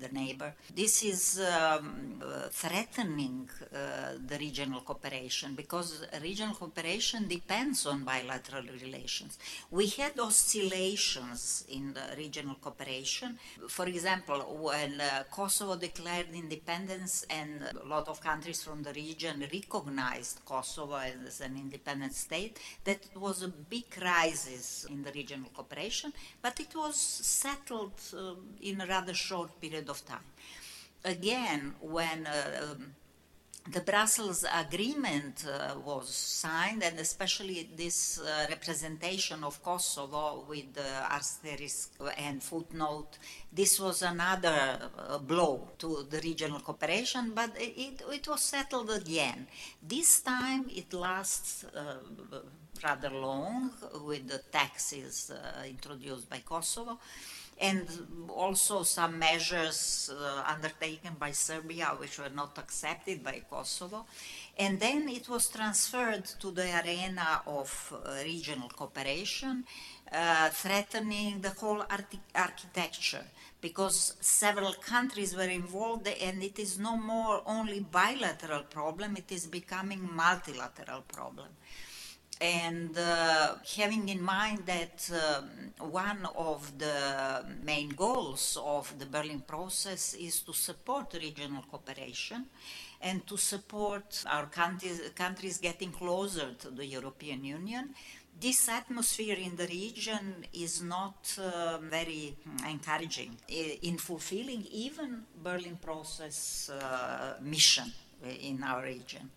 the 0.00 0.08
neighbor. 0.08 0.54
This 0.74 1.02
is 1.02 1.40
um, 1.40 2.22
threatening 2.50 3.48
uh, 3.74 4.14
the 4.26 4.38
regional 4.38 4.80
cooperation 4.80 5.54
because 5.54 6.06
regional 6.22 6.54
cooperation 6.54 7.28
depends 7.28 7.86
on 7.86 8.04
bilateral 8.04 8.64
relations. 8.82 9.38
We 9.70 9.88
had 9.88 10.18
oscillations 10.18 11.64
in 11.68 11.92
the 11.92 12.16
regional 12.16 12.56
cooperation. 12.56 13.38
For 13.68 13.86
example, 13.86 14.38
when 14.60 15.00
uh, 15.00 15.24
Kosovo 15.30 15.76
declared 15.76 16.28
independence 16.34 17.26
and 17.28 17.62
a 17.84 17.86
lot 17.86 18.08
of 18.08 18.20
countries 18.20 18.62
from 18.62 18.82
the 18.82 18.92
region 18.92 19.44
recognized 19.52 20.40
Kosovo 20.44 20.96
as 20.96 21.40
an 21.40 21.56
independent 21.56 22.14
state, 22.14 22.58
that 22.84 23.00
was 23.16 23.42
a 23.42 23.48
big 23.48 23.90
crisis 23.90 24.86
in 24.90 25.02
the 25.02 25.12
regional 25.12 25.50
cooperation, 25.54 26.12
but 26.40 26.58
it 26.60 26.74
was 26.74 26.96
settled 26.96 27.92
uh, 28.16 28.34
in 28.62 28.80
a 28.80 28.86
rather 28.86 29.14
short 29.14 29.60
period 29.60 29.88
of 29.90 30.04
time. 30.06 30.28
Again, 31.04 31.74
when 31.80 32.26
uh, 32.26 32.72
um, 32.72 32.94
the 33.68 33.80
Brussels 33.80 34.44
agreement 34.52 35.44
uh, 35.46 35.74
was 35.84 36.08
signed, 36.08 36.82
and 36.82 36.98
especially 36.98 37.68
this 37.76 38.18
uh, 38.18 38.46
representation 38.48 39.44
of 39.44 39.62
Kosovo 39.62 40.44
with 40.48 40.72
the 40.74 40.88
asterisk 41.10 41.92
and 42.16 42.42
footnote, 42.42 43.18
this 43.52 43.78
was 43.78 44.02
another 44.02 44.90
uh, 44.98 45.18
blow 45.18 45.68
to 45.78 46.06
the 46.08 46.20
regional 46.20 46.60
cooperation, 46.60 47.32
but 47.34 47.50
it, 47.56 48.02
it, 48.10 48.28
was 48.28 48.40
settled 48.42 48.90
again. 48.90 49.46
This 49.82 50.20
time 50.20 50.66
it 50.74 50.92
lasts 50.92 51.64
uh, 51.64 51.96
rather 52.82 53.10
long 53.10 53.70
with 54.06 54.26
the 54.28 54.38
taxes 54.50 55.30
uh, 55.30 55.64
introduced 55.66 56.28
by 56.30 56.38
Kosovo 56.38 56.98
and 57.60 57.86
also 58.30 58.82
some 58.82 59.18
measures 59.18 60.10
uh, 60.12 60.42
undertaken 60.46 61.14
by 61.18 61.30
Serbia 61.30 61.94
which 61.98 62.18
were 62.18 62.34
not 62.34 62.56
accepted 62.58 63.22
by 63.22 63.42
Kosovo. 63.50 64.06
And 64.58 64.80
then 64.80 65.08
it 65.08 65.28
was 65.28 65.48
transferred 65.48 66.24
to 66.40 66.50
the 66.50 66.68
arena 66.82 67.42
of 67.46 67.70
uh, 67.92 68.12
regional 68.24 68.68
cooperation, 68.70 69.64
uh, 70.10 70.48
threatening 70.50 71.40
the 71.40 71.50
whole 71.50 71.84
architecture 72.34 73.24
because 73.60 74.14
several 74.20 74.72
countries 74.72 75.36
were 75.36 75.42
involved 75.42 76.08
and 76.08 76.42
it 76.42 76.58
is 76.58 76.78
no 76.78 76.96
more 76.96 77.42
only 77.44 77.80
bilateral 77.80 78.62
problem, 78.62 79.16
it 79.16 79.30
is 79.30 79.46
becoming 79.46 80.08
multilateral 80.14 81.02
problem 81.02 81.48
and 82.40 82.96
uh, 82.96 83.54
having 83.76 84.08
in 84.08 84.22
mind 84.22 84.60
that 84.64 85.10
um, 85.12 85.90
one 85.90 86.26
of 86.36 86.78
the 86.78 87.44
main 87.62 87.90
goals 87.90 88.56
of 88.62 88.98
the 88.98 89.06
Berlin 89.06 89.40
process 89.46 90.14
is 90.14 90.40
to 90.40 90.52
support 90.52 91.12
regional 91.14 91.62
cooperation 91.70 92.46
and 93.02 93.26
to 93.26 93.36
support 93.36 94.24
our 94.26 94.46
countries, 94.46 95.00
countries 95.14 95.58
getting 95.58 95.92
closer 95.92 96.54
to 96.58 96.70
the 96.70 96.86
European 96.86 97.44
Union, 97.44 97.90
this 98.40 98.68
atmosphere 98.70 99.36
in 99.36 99.56
the 99.56 99.66
region 99.66 100.46
is 100.54 100.82
not 100.82 101.36
uh, 101.38 101.76
very 101.78 102.34
encouraging 102.66 103.36
in 103.48 103.98
fulfilling 103.98 104.66
even 104.72 105.22
Berlin 105.42 105.78
process 105.80 106.70
uh, 106.70 107.34
mission 107.42 107.92
in 108.40 108.62
our 108.62 108.82
region 108.82 109.30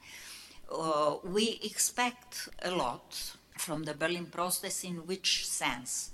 uh, 0.71 1.15
we 1.23 1.59
expect 1.63 2.49
a 2.61 2.71
lot 2.71 3.35
from 3.57 3.83
the 3.83 3.93
Berlin 3.93 4.27
process 4.27 4.83
in 4.83 5.05
which 5.05 5.47
sense? 5.47 6.11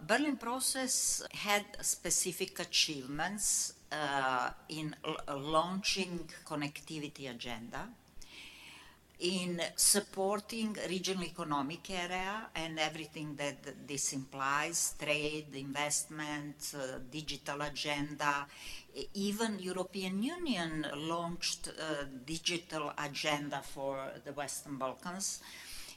Berlin 0.00 0.36
process 0.36 1.22
had 1.32 1.64
specific 1.80 2.58
achievements 2.58 3.74
uh, 3.92 4.50
in 4.68 4.96
l- 5.04 5.38
launching 5.38 6.28
connectivity 6.44 7.30
agenda. 7.30 7.88
In 9.22 9.62
supporting 9.76 10.76
regional 10.88 11.24
economic 11.24 11.90
area 11.90 12.48
and 12.56 12.78
everything 12.78 13.36
that 13.36 13.86
this 13.86 14.12
implies, 14.12 14.94
trade, 14.98 15.54
investment, 15.54 16.74
uh, 16.74 16.98
digital 17.10 17.62
agenda. 17.62 18.46
Even 19.14 19.58
European 19.60 20.22
Union 20.22 20.86
launched 20.96 21.68
a 21.68 22.04
digital 22.04 22.92
agenda 22.98 23.62
for 23.62 24.10
the 24.24 24.32
Western 24.32 24.76
Balkans 24.76 25.40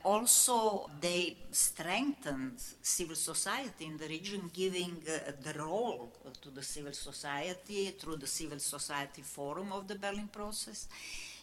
also 0.04 0.88
they 1.02 1.36
strengthened 1.52 2.60
civil 2.82 3.16
society 3.16 3.86
in 3.86 3.98
the 3.98 4.08
region, 4.08 4.52
giving 4.54 5.02
uh, 5.10 5.32
the 5.42 5.58
role 5.60 6.14
to 6.42 6.50
the 6.52 6.62
civil 6.62 6.94
society 6.94 7.90
through 8.00 8.18
the 8.18 8.28
Civil 8.28 8.60
Society 8.60 9.24
Forum 9.24 9.72
of 9.72 9.88
the 9.88 9.96
Berlin 9.96 10.30
process. 10.32 10.88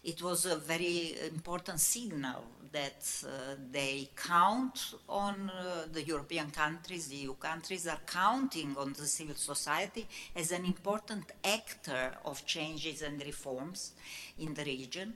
It 0.04 0.20
was 0.20 0.46
a 0.46 0.56
very 0.56 1.16
important 1.28 1.78
signal 1.78 2.44
that 2.72 3.06
uh, 3.24 3.54
they 3.70 4.08
count 4.16 4.94
on 5.08 5.50
uh, 5.50 5.84
the 5.92 6.02
European 6.02 6.50
countries, 6.50 7.06
the 7.06 7.16
EU 7.16 7.34
countries 7.34 7.86
are 7.86 8.00
counting 8.06 8.74
on 8.76 8.94
the 8.94 9.06
civil 9.06 9.36
society 9.36 10.08
as 10.34 10.50
an 10.50 10.64
important 10.64 11.30
actor 11.44 12.14
of 12.24 12.44
changes 12.46 13.02
and 13.02 13.22
reforms 13.24 13.92
in 14.38 14.54
the 14.54 14.64
region. 14.64 15.12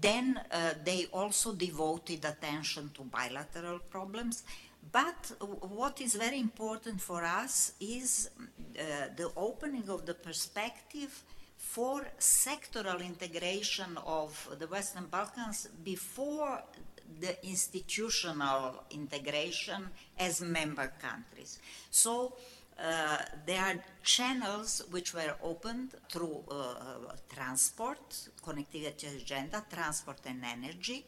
Then 0.00 0.40
uh, 0.50 0.74
they 0.82 1.06
also 1.12 1.52
devoted 1.52 2.24
attention 2.24 2.90
to 2.94 3.02
bilateral 3.02 3.80
problems. 3.80 4.44
But 4.90 5.32
what 5.60 6.00
is 6.00 6.14
very 6.14 6.40
important 6.40 7.00
for 7.00 7.22
us 7.22 7.72
is 7.80 8.30
uh, 8.38 8.82
the 9.14 9.30
opening 9.36 9.88
of 9.88 10.06
the 10.06 10.14
perspective 10.14 11.22
for 11.72 12.06
sectoral 12.18 13.00
integration 13.00 13.96
of 14.04 14.30
the 14.58 14.66
Western 14.66 15.06
Balkans 15.06 15.68
before 15.82 16.62
the 17.18 17.34
institutional 17.46 18.84
integration 18.90 19.88
as 20.18 20.42
member 20.42 20.92
countries. 21.00 21.60
So 21.90 22.34
uh, 22.78 23.16
there 23.46 23.62
are 23.62 23.78
channels 24.02 24.82
which 24.90 25.14
were 25.14 25.34
opened 25.42 25.94
through 26.10 26.44
uh, 26.50 27.14
transport, 27.34 28.28
connectivity 28.46 29.16
agenda, 29.22 29.64
transport 29.72 30.18
and 30.26 30.44
energy, 30.44 31.06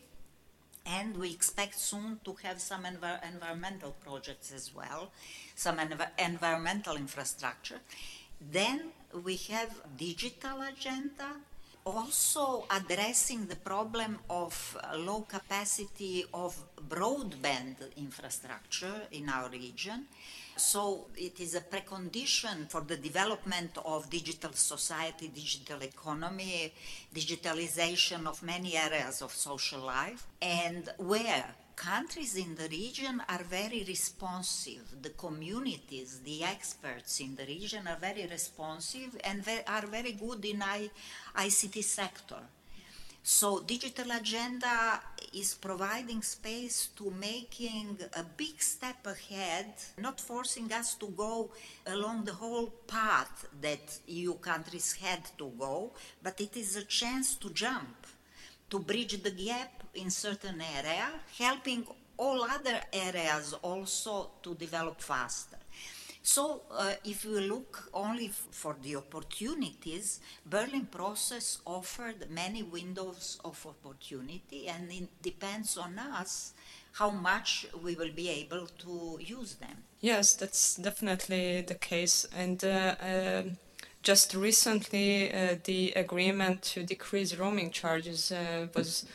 and 0.86 1.14
we 1.14 1.30
expect 1.30 1.74
soon 1.78 2.20
to 2.24 2.34
have 2.42 2.58
some 2.58 2.84
env 2.84 3.04
environmental 3.34 3.92
projects 4.06 4.50
as 4.50 4.74
well, 4.74 5.10
some 5.54 5.76
env 5.76 6.00
environmental 6.18 6.96
infrastructure. 6.96 7.80
Then 8.40 8.92
we 9.22 9.36
have 9.50 9.70
digital 9.96 10.62
agenda, 10.62 11.28
also 11.86 12.66
addressing 12.70 13.46
the 13.46 13.56
problem 13.56 14.18
of 14.30 14.76
uh, 14.82 14.96
low 14.96 15.20
capacity 15.22 16.24
of 16.32 16.56
broadband 16.88 17.76
infrastructure 17.96 19.02
in 19.12 19.28
our 19.28 19.48
region. 19.50 20.06
So 20.56 21.06
it 21.16 21.40
is 21.40 21.54
a 21.54 21.60
precondition 21.60 22.70
for 22.70 22.80
the 22.80 22.96
development 22.96 23.76
of 23.84 24.08
digital 24.08 24.52
society, 24.52 25.28
digital 25.28 25.82
economy, 25.82 26.72
digitalization 27.12 28.26
of 28.26 28.42
many 28.42 28.76
areas 28.76 29.20
of 29.20 29.32
social 29.32 29.80
life, 29.80 30.26
and 30.40 30.88
where 30.98 31.54
countries 31.76 32.36
in 32.36 32.54
the 32.54 32.68
region 32.68 33.22
are 33.28 33.42
very 33.42 33.84
responsive. 33.86 35.02
The 35.02 35.10
communities, 35.10 36.20
the 36.24 36.44
experts 36.44 37.20
in 37.20 37.36
the 37.36 37.46
region 37.46 37.86
are 37.86 37.98
very 38.00 38.26
responsive 38.26 39.16
and 39.24 39.42
they 39.42 39.62
are 39.66 39.86
very 39.86 40.12
good 40.12 40.44
in 40.44 40.62
I, 40.62 40.90
ICT 41.36 41.84
sector. 41.84 42.40
So 43.26 43.60
digital 43.60 44.10
agenda 44.10 45.00
is 45.32 45.54
providing 45.54 46.20
space 46.20 46.88
to 46.96 47.10
making 47.10 47.98
a 48.14 48.22
big 48.22 48.60
step 48.60 49.06
ahead, 49.06 49.72
not 49.96 50.20
forcing 50.20 50.70
us 50.70 50.94
to 50.96 51.06
go 51.06 51.50
along 51.86 52.26
the 52.26 52.34
whole 52.34 52.66
path 52.86 53.46
that 53.62 53.98
EU 54.08 54.34
countries 54.34 54.92
had 55.00 55.24
to 55.38 55.50
go, 55.58 55.92
but 56.22 56.38
it 56.38 56.54
is 56.54 56.76
a 56.76 56.84
chance 56.84 57.34
to 57.36 57.48
jump, 57.48 58.03
to 58.70 58.78
bridge 58.78 59.22
the 59.22 59.30
gap 59.30 59.84
in 59.94 60.10
certain 60.10 60.60
area, 60.60 61.08
helping 61.38 61.86
all 62.16 62.42
other 62.44 62.80
areas 62.92 63.54
also 63.62 64.30
to 64.42 64.54
develop 64.54 65.00
faster. 65.00 65.58
So 66.26 66.62
uh, 66.70 66.92
if 67.04 67.26
we 67.26 67.40
look 67.40 67.90
only 67.92 68.28
for 68.28 68.74
the 68.80 68.96
opportunities, 68.96 70.20
Berlin 70.46 70.86
process 70.86 71.58
offered 71.66 72.30
many 72.30 72.62
windows 72.62 73.38
of 73.44 73.66
opportunity 73.66 74.68
and 74.68 74.90
it 74.90 75.08
depends 75.20 75.76
on 75.76 75.98
us 75.98 76.54
how 76.92 77.10
much 77.10 77.66
we 77.82 77.94
will 77.94 78.12
be 78.12 78.30
able 78.30 78.66
to 78.78 79.18
use 79.20 79.56
them. 79.56 79.84
Yes, 80.00 80.34
that's 80.34 80.76
definitely 80.76 81.60
the 81.60 81.74
case. 81.74 82.26
And 82.34 82.64
uh, 82.64 82.94
uh, 83.00 83.42
just 84.04 84.34
recently, 84.34 85.32
uh, 85.32 85.56
the 85.64 85.92
agreement 85.96 86.62
to 86.62 86.82
decrease 86.84 87.34
roaming 87.36 87.70
charges 87.70 88.30
uh, 88.30 88.68
was 88.76 89.06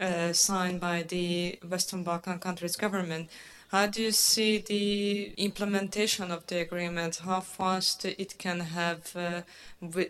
uh, 0.00 0.32
signed 0.32 0.80
by 0.80 1.02
the 1.02 1.58
Western 1.68 2.02
Balkan 2.02 2.38
countries' 2.38 2.74
government. 2.74 3.28
How 3.68 3.86
do 3.86 4.02
you 4.02 4.10
see 4.10 4.58
the 4.58 5.32
implementation 5.36 6.32
of 6.32 6.46
the 6.48 6.58
agreement? 6.60 7.16
How 7.24 7.40
fast 7.40 8.04
it 8.04 8.36
can 8.38 8.60
have 8.60 9.14
uh, 9.14 9.42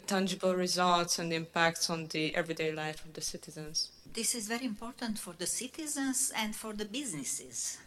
tangible 0.06 0.54
results 0.54 1.18
and 1.18 1.30
impacts 1.32 1.90
on 1.90 2.06
the 2.06 2.34
everyday 2.34 2.72
life 2.72 3.04
of 3.04 3.12
the 3.12 3.20
citizens? 3.20 3.90
This 4.14 4.34
is 4.34 4.48
very 4.48 4.64
important 4.64 5.18
for 5.18 5.34
the 5.36 5.46
citizens 5.46 6.32
and 6.34 6.56
for 6.56 6.72
the 6.72 6.86
businesses. 6.86 7.78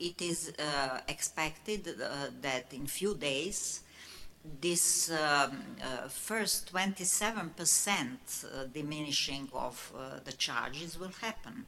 It 0.00 0.22
is 0.22 0.52
uh, 0.58 1.00
expected 1.06 1.86
uh, 1.88 2.28
that 2.40 2.72
in 2.72 2.86
few 2.86 3.14
days 3.14 3.82
this 4.60 5.10
um, 5.10 5.62
uh, 5.82 6.08
first 6.08 6.72
27% 6.72 8.44
uh, 8.44 8.64
diminishing 8.72 9.48
of 9.52 9.92
uh, 9.94 10.20
the 10.24 10.32
charges 10.32 10.98
will 10.98 11.12
happen. 11.20 11.66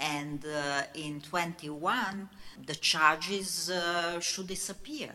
And 0.00 0.44
uh, 0.44 0.82
in 0.94 1.20
21 1.20 2.28
the 2.66 2.74
charges 2.74 3.70
should 4.20 4.48
disappear. 4.48 5.12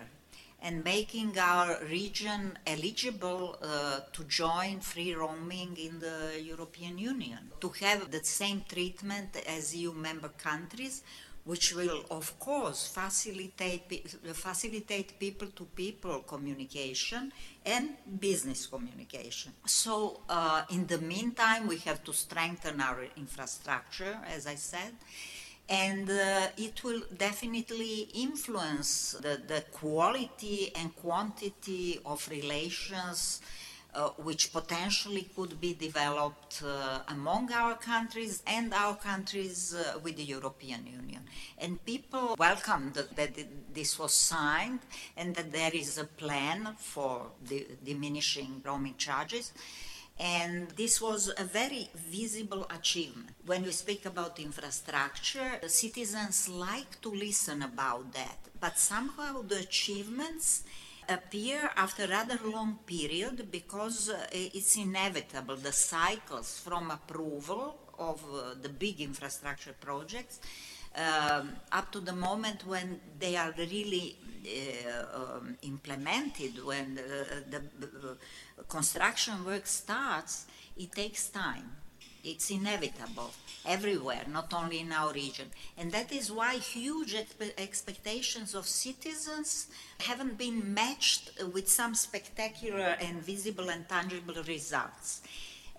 And 0.59 0.83
making 0.83 1.37
our 1.37 1.83
region 1.83 2.57
eligible 2.65 3.57
uh, 3.61 3.99
to 4.11 4.23
join 4.23 4.79
free 4.79 5.13
roaming 5.13 5.77
in 5.77 5.99
the 5.99 6.41
European 6.41 6.97
Union, 6.97 7.51
to 7.61 7.69
have 7.81 8.09
the 8.09 8.23
same 8.23 8.63
treatment 8.67 9.35
as 9.45 9.75
EU 9.75 9.93
member 9.93 10.29
countries 10.29 11.03
which 11.47 11.73
will 11.73 12.03
of 12.11 12.37
course 12.39 12.87
facilitate, 12.87 14.05
facilitate 14.33 15.17
people-to-people 15.17 16.19
communication 16.27 17.31
and 17.65 17.95
business 18.19 18.67
communication. 18.67 19.53
So 19.65 20.19
uh, 20.29 20.63
in 20.69 20.85
the 20.87 20.97
meantime, 20.97 21.67
we 21.67 21.77
have 21.77 22.03
to 22.03 22.13
strengthen 22.13 22.81
our 22.81 23.05
infrastructure, 23.15 24.17
as 24.35 24.45
I 24.45 24.55
said, 24.55 24.93
and 25.69 26.09
uh, 26.09 26.47
it 26.57 26.83
will 26.83 27.01
definitely 27.17 28.09
influence 28.13 29.15
the, 29.21 29.41
the 29.47 29.63
quality 29.71 30.71
and 30.75 30.93
quantity 30.95 31.99
of 32.05 32.27
relations 32.29 33.41
uh, 33.93 34.09
which 34.17 34.51
potentially 34.53 35.27
could 35.35 35.59
be 35.59 35.73
developed 35.73 36.61
uh, 36.65 36.99
among 37.07 37.51
our 37.51 37.75
countries 37.75 38.43
and 38.45 38.73
our 38.73 38.95
countries 38.95 39.73
uh, 39.73 39.97
with 40.03 40.17
the 40.17 40.23
European 40.23 40.85
Union. 40.85 41.21
And 41.57 41.83
people 41.85 42.35
welcomed 42.37 42.93
that, 42.93 43.37
this 43.73 43.97
was 43.97 44.13
signed 44.13 44.79
and 45.15 45.35
that 45.35 45.51
there 45.51 45.73
is 45.73 45.97
a 45.97 46.05
plan 46.05 46.75
for 46.77 47.27
the 47.43 47.65
diminishing 47.83 48.61
roaming 48.65 48.95
charges. 48.97 49.51
And 50.19 50.69
this 50.71 50.99
was 50.99 51.31
a 51.37 51.43
very 51.43 51.89
visible 51.95 52.65
achievement. 52.75 53.35
When 53.45 53.63
we 53.63 53.71
speak 53.71 54.05
about 54.05 54.39
infrastructure, 54.39 55.59
citizens 55.67 56.49
like 56.49 56.99
to 57.01 57.09
listen 57.09 57.61
about 57.61 58.13
that. 58.13 58.37
But 58.59 58.79
somehow 58.79 59.43
the 59.43 59.59
achievements 59.59 60.63
appear 61.09 61.69
after 61.75 62.05
a 62.05 62.07
rather 62.07 62.39
long 62.45 62.79
period 62.85 63.47
because 63.51 64.09
uh, 64.09 64.27
it's 64.31 64.77
inevitable 64.77 65.55
the 65.55 65.71
cycles 65.71 66.59
from 66.59 66.91
approval 66.91 67.77
of 67.97 68.23
uh, 68.23 68.53
the 68.61 68.69
big 68.69 69.01
infrastructure 69.01 69.73
projects 69.79 70.39
um, 70.97 71.53
up 71.71 71.91
to 71.91 71.99
the 71.99 72.13
moment 72.13 72.65
when 72.65 72.99
they 73.19 73.35
are 73.35 73.53
really 73.57 74.17
uh, 74.47 75.37
um, 75.37 75.57
implemented, 75.61 76.63
when 76.63 76.95
the, 76.95 77.61
the, 77.79 77.87
the 77.87 78.17
construction 78.67 79.45
work 79.45 79.67
starts, 79.67 80.47
it 80.75 80.91
takes 80.91 81.29
time. 81.29 81.76
It's 82.31 82.49
inevitable 82.51 83.31
everywhere, 83.65 84.23
not 84.27 84.53
only 84.53 84.79
in 84.79 84.91
our 84.91 85.13
region. 85.13 85.47
And 85.77 85.91
that 85.91 86.11
is 86.11 86.31
why 86.31 86.55
huge 86.57 87.15
expectations 87.57 88.53
of 88.55 88.67
citizens 88.67 89.67
haven't 89.99 90.37
been 90.37 90.73
matched 90.73 91.31
with 91.53 91.67
some 91.69 91.93
spectacular 91.95 92.95
and 93.05 93.21
visible 93.21 93.69
and 93.69 93.87
tangible 93.87 94.41
results. 94.43 95.21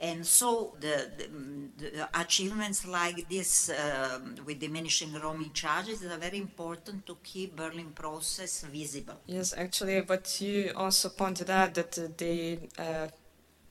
And 0.01 0.25
so 0.25 0.75
the, 0.79 1.11
the, 1.19 1.91
the 1.91 2.21
achievements 2.21 2.87
like 2.87 3.29
this 3.29 3.69
uh, 3.69 4.21
with 4.47 4.61
diminishing 4.61 5.13
roaming 5.15 5.53
charges 5.53 6.05
are 6.05 6.17
very 6.19 6.39
important 6.39 7.05
to 7.07 7.17
keep 7.25 7.57
Berlin 7.57 7.91
process 7.95 8.63
visible. 8.63 9.19
Yes, 9.27 9.53
actually, 9.57 10.01
but 10.03 10.41
you 10.41 10.73
also 10.77 11.09
pointed 11.09 11.51
out 11.51 11.75
that 11.75 11.93
the 12.17 12.59
uh, 12.79 13.09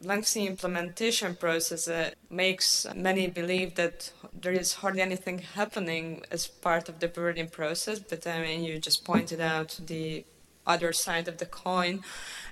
lengthy 0.02 0.46
implementation 0.46 1.36
process 1.36 1.88
uh, 1.88 2.12
makes 2.30 2.86
many 2.96 3.28
believe 3.28 3.76
that 3.76 4.12
there 4.34 4.54
is 4.54 4.74
hardly 4.74 5.02
anything 5.02 5.40
happening 5.40 6.24
as 6.32 6.48
part 6.48 6.90
of 6.90 7.00
the 7.00 7.08
Berlin 7.08 7.50
process. 7.50 8.00
But 8.00 8.28
I 8.28 8.42
mean, 8.42 8.64
you 8.64 8.80
just 8.80 9.04
pointed 9.04 9.42
out 9.42 9.80
the 9.86 10.26
other 10.66 10.94
side 10.94 11.28
of 11.28 11.38
the 11.38 11.46
coin, 11.46 12.04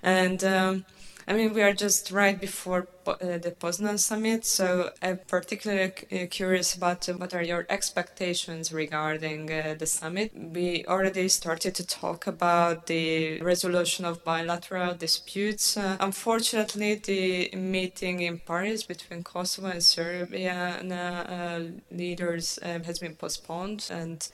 and. 0.02 0.44
Um, 0.44 0.86
I 1.28 1.34
mean, 1.34 1.54
we 1.56 1.64
are 1.64 1.74
just 1.74 2.12
right 2.12 2.40
before 2.40 2.88
uh, 3.08 3.16
the 3.18 3.56
Poznan 3.60 3.98
summit, 3.98 4.46
so 4.46 4.92
I'm 5.02 5.20
particularly 5.28 5.92
uh, 6.12 6.28
curious 6.30 6.76
about 6.76 7.10
uh, 7.10 7.14
what 7.14 7.34
are 7.34 7.42
your 7.42 7.66
expectations 7.68 8.72
regarding 8.72 9.52
uh, 9.52 9.76
the 9.78 9.88
summit. 9.88 10.32
We 10.36 10.86
already 10.88 11.28
started 11.30 11.74
to 11.76 11.88
talk 11.88 12.28
about 12.28 12.86
the 12.86 13.42
resolution 13.42 14.06
of 14.06 14.24
bilateral 14.24 14.94
disputes. 14.94 15.78
Uh, 15.78 15.98
unfortunately, 16.00 16.96
the 16.96 17.50
meeting 17.56 18.20
in 18.20 18.38
Paris 18.38 18.84
between 18.84 19.24
Kosovo 19.24 19.70
and 19.70 19.84
Serbia 19.84 20.80
uh, 20.92 21.60
leaders 21.90 22.60
has 22.62 23.00
been 23.00 23.16
postponed, 23.16 23.88
and 23.92 24.30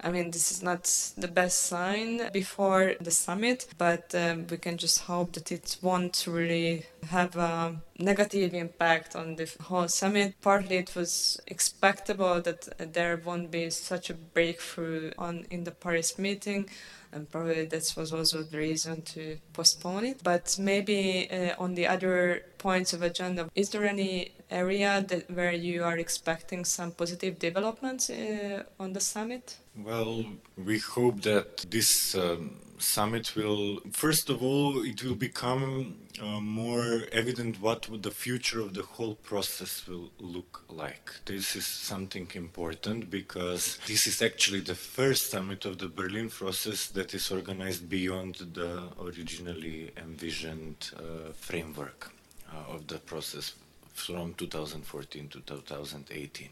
I 0.00 0.10
mean, 0.10 0.30
this 0.30 0.52
is 0.52 0.62
not 0.62 0.84
the 1.16 1.28
best 1.28 1.64
sign 1.64 2.30
before 2.32 2.94
the 3.00 3.10
summit, 3.10 3.66
but 3.78 4.14
um, 4.14 4.46
we 4.50 4.58
can 4.58 4.76
just 4.76 5.00
hope 5.00 5.32
that 5.32 5.50
it 5.50 5.78
won't 5.80 6.26
really 6.26 6.86
have 7.08 7.36
a 7.36 7.76
negative 7.98 8.54
impact 8.54 9.16
on 9.16 9.36
the 9.36 9.50
whole 9.62 9.88
summit. 9.88 10.34
Partly 10.42 10.76
it 10.76 10.94
was 10.94 11.40
expectable 11.46 12.40
that 12.42 12.92
there 12.92 13.20
won't 13.24 13.50
be 13.50 13.70
such 13.70 14.10
a 14.10 14.14
breakthrough 14.14 15.12
on 15.18 15.46
in 15.50 15.64
the 15.64 15.70
Paris 15.70 16.18
meeting 16.18 16.68
and 17.12 17.30
probably 17.30 17.64
that 17.64 17.94
was 17.96 18.12
also 18.12 18.42
the 18.42 18.58
reason 18.58 19.02
to 19.02 19.38
postpone 19.52 20.04
it. 20.04 20.20
But 20.22 20.56
maybe 20.58 21.28
uh, 21.30 21.54
on 21.58 21.74
the 21.74 21.86
other 21.86 22.42
points 22.58 22.92
of 22.92 23.02
agenda, 23.02 23.48
is 23.54 23.70
there 23.70 23.84
any 23.84 24.32
area 24.50 25.04
that 25.08 25.30
where 25.30 25.52
you 25.52 25.82
are 25.84 25.98
expecting 25.98 26.64
some 26.64 26.92
positive 26.92 27.38
developments 27.38 28.10
uh, 28.10 28.62
on 28.78 28.92
the 28.92 29.00
summit? 29.00 29.56
Well, 29.76 30.24
we 30.56 30.78
hope 30.78 31.22
that 31.22 31.66
this 31.70 32.14
um, 32.14 32.56
summit 32.78 33.34
will, 33.36 33.80
first 33.92 34.30
of 34.30 34.42
all, 34.42 34.84
it 34.84 35.02
will 35.02 35.14
become 35.14 35.96
uh, 36.22 36.40
more 36.40 37.02
evident 37.12 37.60
what 37.60 37.88
the 38.02 38.10
future 38.10 38.60
of 38.60 38.74
the 38.74 38.82
whole 38.82 39.14
process 39.14 39.86
will 39.86 40.10
look 40.18 40.64
like. 40.68 41.10
This 41.24 41.56
is 41.56 41.66
something 41.66 42.28
important 42.34 43.10
because 43.10 43.78
this 43.86 44.06
is 44.06 44.22
actually 44.22 44.60
the 44.60 44.74
first 44.74 45.30
summit 45.30 45.64
of 45.64 45.78
the 45.78 45.88
Berlin 45.88 46.28
process 46.30 46.86
that 46.88 47.14
is 47.14 47.30
organized 47.30 47.88
beyond 47.88 48.36
the 48.54 48.84
originally 49.00 49.90
envisioned 49.96 50.90
uh, 50.96 51.32
framework 51.32 52.12
uh, 52.52 52.74
of 52.74 52.86
the 52.86 52.98
process 52.98 53.54
from 53.92 54.34
2014 54.34 55.28
to 55.28 55.40
2018. 55.40 56.48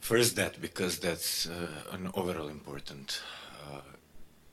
First, 0.00 0.36
that 0.36 0.60
because 0.60 0.98
that's 0.98 1.46
uh, 1.48 1.68
an 1.92 2.10
overall 2.14 2.48
important 2.48 3.22
uh, 3.70 3.80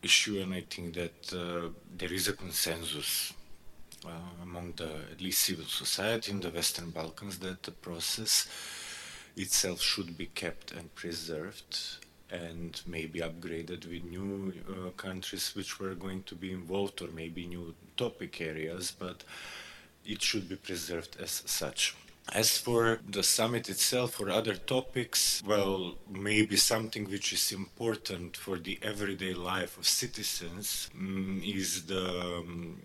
issue, 0.03 0.39
and 0.41 0.53
I 0.53 0.61
think 0.61 0.93
that 0.93 1.33
uh, 1.33 1.69
there 1.97 2.13
is 2.13 2.27
a 2.27 2.33
consensus 2.33 3.33
uh, 4.05 4.09
among 4.43 4.73
the 4.77 4.89
at 5.11 5.21
least 5.21 5.41
civil 5.41 5.65
society 5.65 6.31
in 6.31 6.39
the 6.39 6.49
Western 6.49 6.89
Balkans 6.91 7.39
that 7.39 7.63
the 7.63 7.71
process 7.71 8.47
itself 9.35 9.81
should 9.81 10.17
be 10.17 10.27
kept 10.27 10.71
and 10.71 10.93
preserved 10.95 11.97
and 12.31 12.81
maybe 12.85 13.19
upgraded 13.19 13.89
with 13.89 14.03
new 14.03 14.53
uh, 14.69 14.89
countries 14.91 15.55
which 15.55 15.79
were 15.79 15.95
going 15.95 16.23
to 16.23 16.35
be 16.35 16.51
involved 16.51 17.01
or 17.01 17.07
maybe 17.07 17.45
new 17.45 17.73
topic 17.97 18.39
areas, 18.41 18.91
but 18.97 19.23
it 20.05 20.21
should 20.21 20.47
be 20.47 20.55
preserved 20.55 21.17
as 21.19 21.43
such. 21.45 21.95
As 22.33 22.57
for 22.59 22.99
the 23.07 23.23
summit 23.23 23.69
itself 23.69 24.19
or 24.19 24.29
other 24.29 24.53
topics, 24.53 25.41
well, 25.43 25.95
maybe 26.07 26.57
something 26.57 27.09
which 27.09 27.33
is 27.33 27.51
important 27.51 28.37
for 28.37 28.59
the 28.59 28.77
everyday 28.83 29.33
life 29.33 29.77
of 29.79 29.87
citizens 29.87 30.91
um, 30.93 31.41
is 31.43 31.85
the, 31.85 32.07
um, 32.19 32.79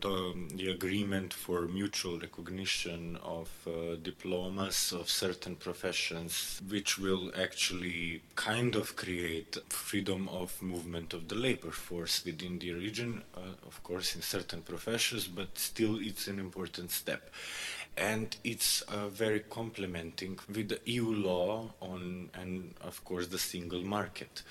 the, 0.00 0.34
the, 0.54 0.70
agreement 0.70 1.34
for 1.34 1.62
mutual 1.62 2.18
recognition 2.18 3.18
of 3.22 3.50
uh, 3.66 3.96
diplomas 4.02 4.92
of 4.92 5.10
certain 5.10 5.56
professions, 5.56 6.62
which 6.66 6.98
will 6.98 7.30
actually 7.38 8.22
kind 8.34 8.76
of 8.76 8.96
create 8.96 9.58
freedom 9.68 10.26
of 10.30 10.62
movement 10.62 11.12
of 11.12 11.28
the 11.28 11.34
labor 11.34 11.70
force 11.70 12.24
within 12.24 12.58
the 12.60 12.72
region, 12.72 13.22
uh, 13.36 13.40
of 13.66 13.82
course, 13.82 14.16
in 14.16 14.22
certain 14.22 14.62
professions, 14.62 15.26
but 15.26 15.58
still 15.58 15.98
it's 16.00 16.28
an 16.28 16.38
important 16.38 16.90
step 16.90 17.30
and 17.96 18.36
it's 18.44 18.82
uh, 18.82 19.08
very 19.08 19.40
complementing 19.40 20.38
with 20.48 20.68
the 20.68 20.80
EU 20.84 21.12
law 21.14 21.70
on, 21.80 22.30
and 22.34 22.74
of 22.82 23.04
course, 23.04 23.28
the 23.28 23.38
single 23.38 23.82
market. 23.82 24.42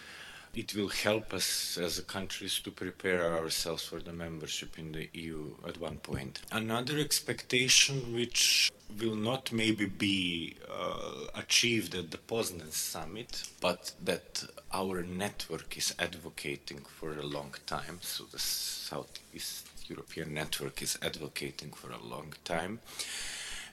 It 0.56 0.74
will 0.74 0.88
help 0.88 1.34
us 1.34 1.78
as 1.78 2.00
countries 2.00 2.60
to 2.60 2.72
prepare 2.72 3.38
ourselves 3.38 3.84
for 3.84 4.00
the 4.00 4.14
membership 4.14 4.80
in 4.80 4.94
the 4.94 5.10
EU 5.14 5.54
at 5.68 5.82
one 5.82 5.98
point. 5.98 6.40
Another 6.50 6.98
expectation, 6.98 8.14
which 8.14 8.72
will 9.02 9.16
not 9.16 9.52
maybe 9.52 9.86
be 9.86 10.56
uh, 10.72 11.26
achieved 11.36 11.94
at 11.94 12.12
the 12.12 12.18
Poznan 12.18 12.72
summit, 12.72 13.44
but 13.60 13.92
that 14.02 14.46
our 14.72 15.04
network 15.04 15.78
is 15.78 15.94
advocating 16.00 16.86
for 16.86 17.12
a 17.12 17.26
long 17.26 17.54
time. 17.66 18.00
So 18.02 18.24
the 18.32 18.40
Southeast 18.40 19.75
European 19.90 20.34
network 20.34 20.82
is 20.82 20.98
advocating 21.02 21.72
for 21.72 21.92
a 21.92 22.04
long 22.04 22.34
time 22.44 22.80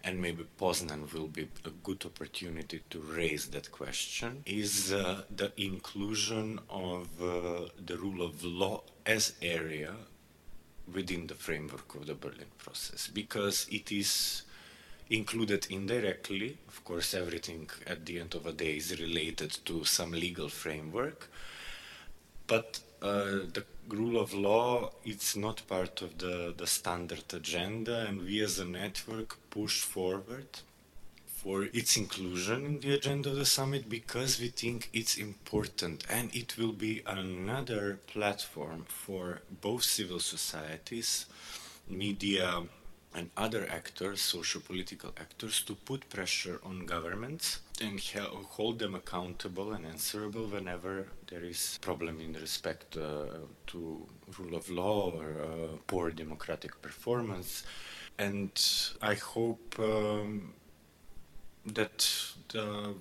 and 0.05 0.21
maybe 0.21 0.45
Poznan 0.59 1.13
will 1.13 1.29
be 1.29 1.49
a 1.65 1.71
good 1.83 2.05
opportunity 2.05 2.83
to 2.91 2.99
raise 3.01 3.47
that 3.47 3.71
question, 3.71 4.43
is 4.47 4.93
uh, 4.93 5.23
the 5.35 5.53
inclusion 5.57 6.59
of 6.69 7.09
uh, 7.23 7.69
the 7.87 7.97
rule 7.97 8.23
of 8.23 8.43
law 8.43 8.83
as 9.07 9.35
area 9.41 9.95
within 10.93 11.27
the 11.29 11.35
framework 11.35 11.95
of 11.95 12.07
the 12.07 12.15
Berlin 12.15 12.51
process, 12.59 13.07
because 13.07 13.67
it 13.71 13.93
is 13.93 14.43
included 15.11 15.67
indirectly. 15.71 16.59
Of 16.67 16.85
course, 16.85 17.15
everything 17.15 17.71
at 17.87 18.05
the 18.05 18.19
end 18.19 18.35
of 18.35 18.45
the 18.45 18.53
day 18.53 18.77
is 18.77 18.99
related 19.01 19.57
to 19.67 19.85
some 19.85 20.11
legal 20.11 20.49
framework, 20.49 21.31
but 22.49 22.81
uh, 23.01 23.47
the 23.53 23.65
rule 23.89 24.21
of 24.21 24.33
law 24.33 24.91
it's 25.05 25.37
not 25.37 25.67
part 25.69 26.03
of 26.03 26.19
the, 26.19 26.55
the 26.57 26.67
standard 26.67 27.25
agenda 27.33 28.07
and 28.07 28.23
we 28.23 28.41
as 28.41 28.59
a 28.59 28.65
network 28.65 29.37
push 29.51 29.81
forward 29.81 30.47
for 31.43 31.65
its 31.73 31.97
inclusion 31.97 32.65
in 32.65 32.81
the 32.81 32.95
agenda 32.95 33.29
of 33.31 33.37
the 33.37 33.45
summit 33.45 33.89
because 33.89 34.41
we 34.41 34.47
think 34.49 34.89
it's 34.93 35.17
important 35.19 36.05
and 36.09 36.35
it 36.35 36.57
will 36.57 36.73
be 36.73 37.03
another 37.05 37.99
platform 38.07 38.85
for 38.87 39.41
both 39.61 39.83
civil 39.83 40.21
societies, 40.21 41.27
media, 41.89 42.63
and 43.15 43.29
other 43.37 43.67
actors, 43.69 44.21
socio-political 44.21 45.13
actors, 45.21 45.61
to 45.63 45.75
put 45.75 46.09
pressure 46.09 46.61
on 46.65 46.87
governments 46.87 47.59
and 47.83 48.01
hold 48.01 48.79
them 48.79 48.95
accountable 48.95 49.73
and 49.73 49.85
answerable 49.85 50.47
whenever 50.47 51.09
there 51.29 51.45
is 51.45 51.79
problem 51.83 52.21
in 52.21 52.33
respect 52.35 52.97
uh, 52.97 53.27
to 53.67 54.07
rule 54.39 54.55
of 54.55 54.71
law 54.71 55.11
or 55.11 55.37
uh, 55.43 55.77
poor 55.87 56.11
democratic 56.11 56.81
performance. 56.81 57.65
And 58.19 58.51
I 59.01 59.15
hope 59.15 59.77
um, 59.79 60.55
that 61.67 62.09
the 62.49 62.95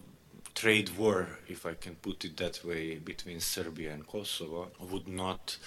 trade 0.55 0.89
war, 0.97 1.27
if 1.47 1.65
I 1.65 1.73
can 1.73 1.95
put 1.95 2.25
it 2.25 2.37
that 2.37 2.63
way, 2.65 2.95
between 2.95 3.39
Serbia 3.39 3.93
and 3.93 4.07
Kosovo 4.07 4.71
would 4.79 5.07
not 5.07 5.57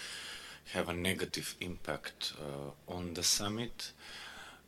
have 0.72 0.88
a 0.88 0.94
negative 0.94 1.54
impact 1.60 2.32
uh, 2.40 2.92
on 2.92 3.14
the 3.14 3.22
summit 3.22 3.92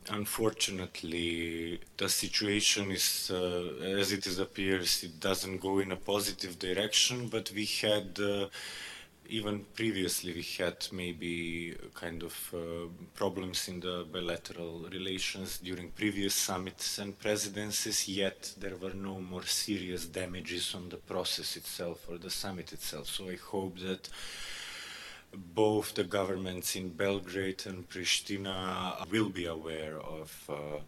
unfortunately, 0.09 1.79
the 1.97 2.09
situation 2.09 2.91
is, 2.91 3.31
uh, 3.31 3.85
as 3.99 4.11
it 4.11 4.25
is 4.25 4.39
appears, 4.39 5.03
it 5.03 5.19
doesn't 5.19 5.59
go 5.59 5.79
in 5.79 5.91
a 5.91 5.95
positive 5.95 6.57
direction. 6.59 7.27
But 7.27 7.51
we 7.53 7.65
had, 7.65 8.19
uh, 8.19 8.47
even 9.29 9.65
previously, 9.75 10.33
we 10.33 10.43
had 10.43 10.87
maybe 10.91 11.75
kind 11.93 12.23
of 12.23 12.53
uh, 12.53 12.87
problems 13.15 13.67
in 13.67 13.79
the 13.79 14.05
bilateral 14.11 14.87
relations 14.91 15.57
during 15.57 15.91
previous 15.91 16.33
summits 16.33 16.99
and 16.99 17.17
presidencies. 17.19 18.07
Yet 18.07 18.53
there 18.57 18.77
were 18.77 18.93
no 18.93 19.19
more 19.19 19.45
serious 19.45 20.05
damages 20.05 20.73
on 20.75 20.89
the 20.89 20.97
process 20.97 21.55
itself 21.57 22.07
or 22.09 22.17
the 22.17 22.29
summit 22.29 22.71
itself. 22.73 23.07
So 23.07 23.29
I 23.29 23.35
hope 23.35 23.79
that 23.79 24.09
both 25.53 25.93
the 25.95 26.03
governments 26.03 26.75
in 26.75 26.89
Belgrade 26.89 27.63
and 27.65 27.87
Pristina 27.89 29.09
will 29.11 29.29
be 29.29 29.45
aware 29.45 29.99
of 29.99 30.49
uh, 30.49 30.79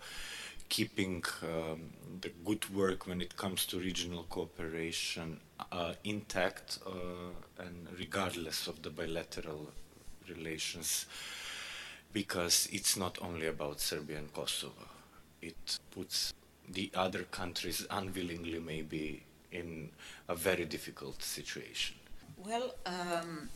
keeping 0.69 1.23
um, 1.43 1.91
the 2.21 2.29
good 2.45 2.69
work 2.75 3.07
when 3.07 3.21
it 3.21 3.35
comes 3.35 3.65
to 3.65 3.79
regional 3.79 4.23
cooperation 4.29 5.39
uh, 5.71 5.93
intact 6.03 6.79
uh, 6.85 7.63
and 7.63 7.87
regardless 7.97 8.67
of 8.67 8.81
the 8.81 8.89
bilateral 8.89 9.71
relations 10.27 11.05
because 12.13 12.67
it's 12.71 12.97
not 12.97 13.17
only 13.21 13.47
about 13.47 13.79
Serbia 13.79 14.17
and 14.17 14.33
Kosovo. 14.33 14.87
It 15.41 15.79
puts 15.91 16.33
the 16.67 16.91
other 16.93 17.23
countries 17.23 17.85
unwillingly 17.89 18.59
maybe 18.59 19.23
in 19.51 19.89
a 20.27 20.35
very 20.35 20.65
difficult 20.65 21.23
situation. 21.23 21.95
Well, 22.37 22.75
um, 22.85 23.49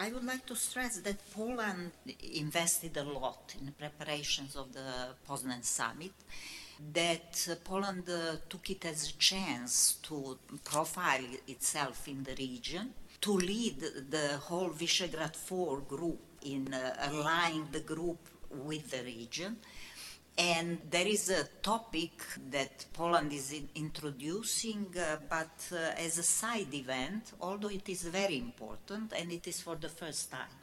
I 0.00 0.12
would 0.12 0.24
like 0.24 0.46
to 0.46 0.54
stress 0.54 0.98
that 1.00 1.18
Poland 1.34 1.90
invested 2.32 2.96
a 2.96 3.02
lot 3.02 3.56
in 3.58 3.66
the 3.66 3.72
preparations 3.72 4.54
of 4.54 4.72
the 4.72 5.08
Poznan 5.28 5.64
summit, 5.64 6.12
that 6.92 7.58
Poland 7.64 8.08
uh, 8.08 8.36
took 8.48 8.70
it 8.70 8.84
as 8.84 9.10
a 9.10 9.12
chance 9.14 9.94
to 10.04 10.38
profile 10.62 11.26
itself 11.48 12.06
in 12.06 12.22
the 12.22 12.36
region, 12.36 12.94
to 13.20 13.32
lead 13.32 13.80
the 14.08 14.36
whole 14.36 14.70
Visegrad 14.70 15.34
4 15.34 15.80
group 15.80 16.20
in 16.42 16.72
uh, 16.72 16.94
aligning 17.10 17.66
the 17.72 17.80
group 17.80 18.20
with 18.50 18.92
the 18.92 19.02
region. 19.02 19.56
And 20.38 20.78
there 20.88 21.06
is 21.06 21.30
a 21.30 21.44
topic 21.62 22.12
that 22.50 22.86
Poland 22.92 23.32
is 23.32 23.52
in 23.52 23.68
introducing, 23.74 24.86
uh, 24.96 25.16
but 25.28 25.68
uh, 25.72 25.98
as 25.98 26.18
a 26.18 26.22
side 26.22 26.72
event, 26.72 27.32
although 27.40 27.70
it 27.70 27.88
is 27.88 28.04
very 28.04 28.38
important 28.38 29.12
and 29.14 29.32
it 29.32 29.48
is 29.48 29.60
for 29.60 29.74
the 29.74 29.88
first 29.88 30.30
time. 30.30 30.54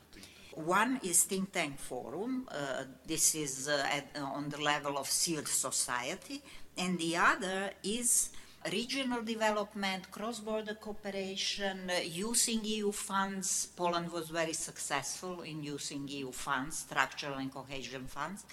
One 0.54 1.02
is 1.04 1.24
Think 1.24 1.52
Tank 1.52 1.78
Forum. 1.78 2.48
Uh, 2.50 2.86
this 3.06 3.36
is 3.36 3.68
uh, 3.68 3.86
at, 3.92 4.18
on 4.18 4.48
the 4.48 4.62
level 4.62 4.98
of 4.98 5.10
civil 5.10 5.46
society, 5.46 6.42
and 6.78 6.98
the 6.98 7.18
other 7.18 7.72
is 7.84 8.30
regional 8.71 9.21
development, 9.21 10.10
cross-border 10.12 10.75
cooperation, 10.75 11.91
using 12.04 12.63
EU 12.63 12.91
funds. 12.91 13.67
Poland 13.75 14.12
was 14.12 14.30
very 14.30 14.54
successful 14.54 15.41
in 15.41 15.63
using 15.63 16.08
EU 16.08 16.32
funds, 16.32 16.78
structural 16.80 17.36
and 17.36 17.54
cohesion 17.54 18.06
funds. 18.08 18.43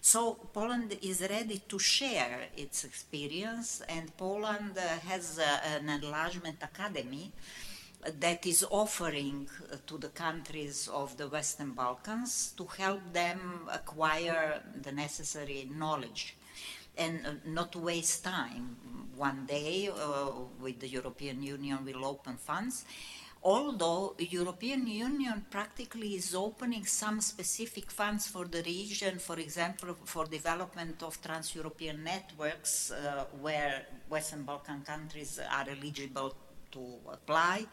So 0.00 0.34
Poland 0.52 0.98
is 1.02 1.20
ready 1.20 1.62
to 1.68 1.78
share 1.78 2.48
its 2.56 2.84
experience, 2.84 3.82
and 3.88 4.14
Poland 4.16 4.76
uh, 4.76 4.98
has 5.08 5.38
uh, 5.38 5.60
an 5.64 5.88
enlargement 5.88 6.58
academy 6.62 7.32
that 8.18 8.44
is 8.46 8.66
offering 8.68 9.48
to 9.86 9.96
the 9.96 10.08
countries 10.08 10.88
of 10.92 11.16
the 11.16 11.28
Western 11.28 11.70
Balkans 11.70 12.52
to 12.56 12.64
help 12.66 13.00
them 13.12 13.68
acquire 13.72 14.60
the 14.82 14.90
necessary 14.90 15.70
knowledge 15.72 16.36
and 16.96 17.26
uh, 17.26 17.32
not 17.46 17.74
waste 17.76 18.24
time. 18.24 18.76
One 19.16 19.46
day 19.46 19.88
uh, 19.88 20.30
with 20.60 20.80
the 20.80 20.88
European 20.88 21.42
Union 21.42 21.84
will 21.84 22.04
open 22.04 22.36
funds. 22.36 22.84
Although 23.44 24.14
European 24.18 24.86
Union 24.86 25.44
practically 25.50 26.14
is 26.14 26.32
opening 26.32 26.86
some 26.86 27.20
specific 27.20 27.90
funds 27.90 28.28
for 28.28 28.44
the 28.44 28.62
region, 28.62 29.18
for 29.18 29.36
example, 29.40 29.96
for 30.04 30.26
development 30.26 31.02
of 31.02 31.20
trans-European 31.20 32.04
networks 32.04 32.92
uh, 32.92 33.24
where 33.40 33.84
Western 34.08 34.44
Balkan 34.44 34.82
countries 34.82 35.40
are 35.40 35.66
eligible 35.68 36.32
to 36.70 36.98
apply 37.12 37.66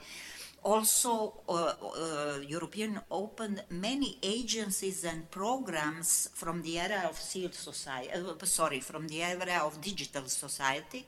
also 0.63 1.41
uh, 1.47 1.53
uh, 1.53 2.39
European 2.47 2.99
opened 3.09 3.63
many 3.69 4.17
agencies 4.21 5.03
and 5.03 5.29
programs 5.31 6.29
from 6.33 6.61
the 6.61 6.79
era 6.79 7.07
of 7.09 7.17
civil 7.17 7.51
society, 7.51 8.11
uh, 8.13 8.45
sorry, 8.45 8.79
from 8.79 9.07
the 9.07 9.23
era 9.23 9.61
of 9.63 9.81
digital 9.81 10.25
society, 10.25 11.05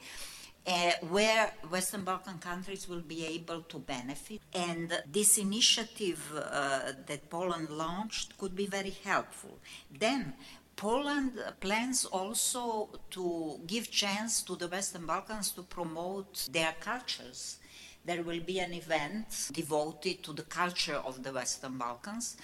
uh, 0.68 0.92
where 1.10 1.52
Western 1.70 2.04
Balkan 2.04 2.38
countries 2.38 2.88
will 2.88 3.02
be 3.02 3.26
able 3.26 3.62
to 3.64 3.80
benefit. 3.80 4.42
And 4.54 5.02
this 5.12 5.38
initiative 5.38 6.22
uh, 6.36 6.94
that 7.08 7.30
Poland 7.30 7.70
launched 7.70 8.38
could 8.38 8.56
be 8.56 8.68
very 8.68 8.96
helpful. 9.04 9.60
Then 9.92 10.34
Poland 10.76 11.34
plans 11.60 12.06
also 12.06 12.90
to 13.12 13.60
give 13.68 13.92
chance 13.92 14.42
to 14.44 14.56
the 14.56 14.68
Western 14.68 15.06
Balkans 15.06 15.52
to 15.52 15.64
promote 15.64 16.48
their 16.52 16.74
cultures 16.80 17.58
there 18.06 18.24
will 18.24 18.40
be 18.40 18.60
an 18.60 18.74
event 18.74 19.50
devoted 19.52 20.24
to 20.24 20.34
the 20.34 20.44
culture 20.44 20.96
of 20.96 21.24
the 21.24 21.32
Western 21.32 21.78
Balkans, 21.78 22.38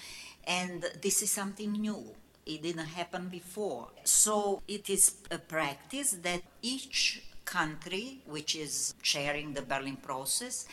and 0.45 0.85
this 1.01 1.21
is 1.21 1.31
something 1.31 1.71
new. 1.71 2.03
It 2.45 2.63
didn't 2.63 2.85
happen 2.85 3.27
before. 3.27 3.89
So 4.03 4.61
it 4.67 4.89
is 4.89 5.15
a 5.29 5.37
practice 5.37 6.11
that 6.23 6.41
each 6.61 7.23
country, 7.43 8.19
which 8.25 8.55
is 8.55 8.93
chairing 9.01 9.53
the 9.53 9.61
Berlin 9.61 9.97
process, 9.97 10.65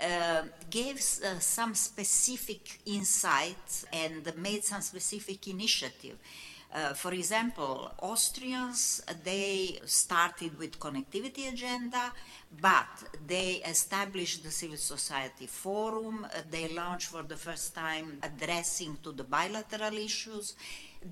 uh, 0.00 0.42
gives 0.68 1.22
uh, 1.22 1.38
some 1.38 1.74
specific 1.74 2.80
insights 2.84 3.86
and 3.92 4.30
made 4.36 4.62
some 4.62 4.82
specific 4.82 5.48
initiative. 5.48 6.16
Uh, 6.74 6.92
for 6.92 7.12
example, 7.12 7.90
Austrians, 8.00 9.02
they 9.24 9.80
started 9.84 10.58
with 10.58 10.78
connectivity 10.78 11.50
agenda, 11.52 12.12
but 12.60 12.86
they 13.26 13.62
established 13.66 14.42
the 14.42 14.50
civil 14.50 14.76
society 14.76 15.46
forum. 15.46 16.26
They 16.50 16.68
launched 16.68 17.08
for 17.08 17.22
the 17.22 17.36
first 17.36 17.74
time 17.74 18.18
addressing 18.22 18.98
to 19.04 19.12
the 19.12 19.24
bilateral 19.24 19.96
issues. 19.96 20.54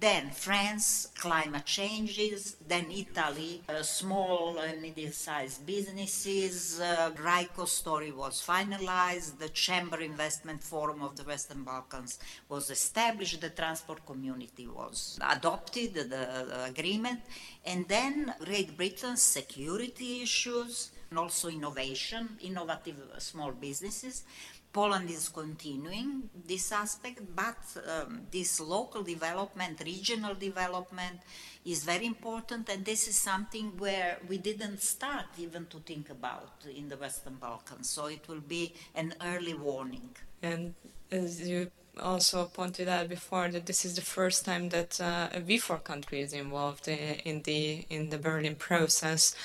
Then 0.01 0.31
France, 0.31 1.09
climate 1.15 1.67
changes. 1.67 2.57
Then 2.67 2.91
Italy, 2.91 3.63
uh, 3.69 3.83
small 3.83 4.59
and 4.59 4.83
medium-sized 4.83 5.65
businesses. 5.65 6.81
Uh, 6.81 7.13
RICO 7.17 7.65
story 7.65 8.11
was 8.11 8.45
finalized. 8.45 9.39
The 9.39 9.51
Chamber 9.51 10.01
Investment 10.01 10.65
Forum 10.65 11.01
of 11.03 11.17
the 11.17 11.23
Western 11.23 11.63
Balkans 11.63 12.19
was 12.49 12.71
established. 12.71 13.41
The 13.41 13.51
transport 13.51 14.05
community 14.05 14.67
was 14.67 15.17
adopted, 15.23 15.95
the, 15.95 16.05
the 16.05 16.65
agreement. 16.65 17.21
And 17.65 17.87
then 17.87 18.35
Great 18.45 18.77
Britain's 18.77 19.23
security 19.23 20.23
issues 20.23 20.91
and 21.11 21.21
also 21.21 21.49
innovation, 21.49 22.37
innovative 22.41 22.97
small 23.19 23.53
businesses. 23.53 24.25
Poland 24.75 25.09
is 25.09 25.29
continuing 25.29 26.29
this 26.47 26.73
aspect, 26.73 27.21
but 27.35 27.63
um, 27.89 28.23
this 28.29 28.61
local 28.61 29.05
development, 29.05 29.81
regional 29.85 30.35
development 30.35 31.21
is 31.65 31.85
very 31.85 32.07
important, 32.07 32.69
and 32.69 32.85
this 32.85 33.07
is 33.07 33.15
something 33.15 33.67
where 33.79 34.19
we 34.29 34.39
didn't 34.39 34.83
start 34.83 35.27
even 35.39 35.67
to 35.67 35.79
think 35.79 36.11
about 36.11 36.51
in 36.77 36.89
the 36.89 36.97
Western 36.97 37.37
Balkans. 37.37 37.89
So 37.89 38.07
it 38.07 38.27
will 38.27 38.41
be 38.41 38.75
an 38.97 39.15
early 39.23 39.55
warning. 39.55 40.11
And 40.43 40.75
as 41.09 41.49
you 41.49 41.71
also 42.03 42.47
pointed 42.47 42.89
out 42.89 43.09
before, 43.09 43.49
that 43.51 43.67
this 43.67 43.85
is 43.85 43.95
the 43.95 44.03
first 44.03 44.45
time 44.45 44.71
that 44.71 45.01
uh, 45.01 45.29
a 45.33 45.41
V4 45.41 45.85
country 45.85 46.21
is 46.21 46.33
involved 46.33 46.89
in, 46.89 46.99
in 46.99 47.43
the 47.43 47.87
in 47.91 48.11
the 48.11 48.19
Berlin 48.19 48.57
process 48.57 49.37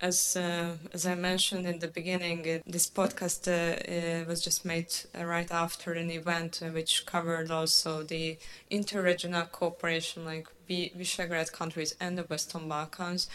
as 0.00 0.36
uh, 0.36 0.76
as 0.92 1.06
I 1.06 1.14
mentioned 1.14 1.66
in 1.66 1.78
the 1.78 1.88
beginning, 1.88 2.40
uh, 2.48 2.58
this 2.66 2.88
podcast 2.88 3.48
uh, 3.48 3.52
uh 3.52 4.24
was 4.28 4.42
just 4.42 4.64
made 4.64 4.92
uh, 5.18 5.24
right 5.24 5.50
after 5.50 5.92
an 5.92 6.10
event 6.10 6.60
uh, 6.62 6.68
which 6.68 7.06
covered 7.06 7.50
also 7.50 8.02
the 8.02 8.38
interregional 8.70 9.50
cooperation, 9.50 10.24
like 10.24 10.48
Visegrad 10.68 11.52
countries 11.52 11.94
and 12.00 12.18
the 12.18 12.24
Western 12.24 12.68
Balkans, 12.68 13.28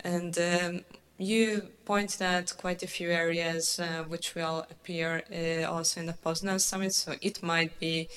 and. 0.00 0.38
Um, 0.38 0.80
you 1.16 1.68
pointed 1.84 2.22
out 2.22 2.52
quite 2.58 2.82
a 2.82 2.88
few 2.88 3.08
areas 3.08 3.80
which 4.08 4.34
will 4.34 4.66
appear 4.68 5.22
also 5.64 6.00
in 6.00 6.06
the 6.06 6.12
Poznan 6.12 6.60
summit, 6.60 6.92
so 6.92 7.14
it 7.22 7.40
might 7.40 7.78
be 7.78 8.08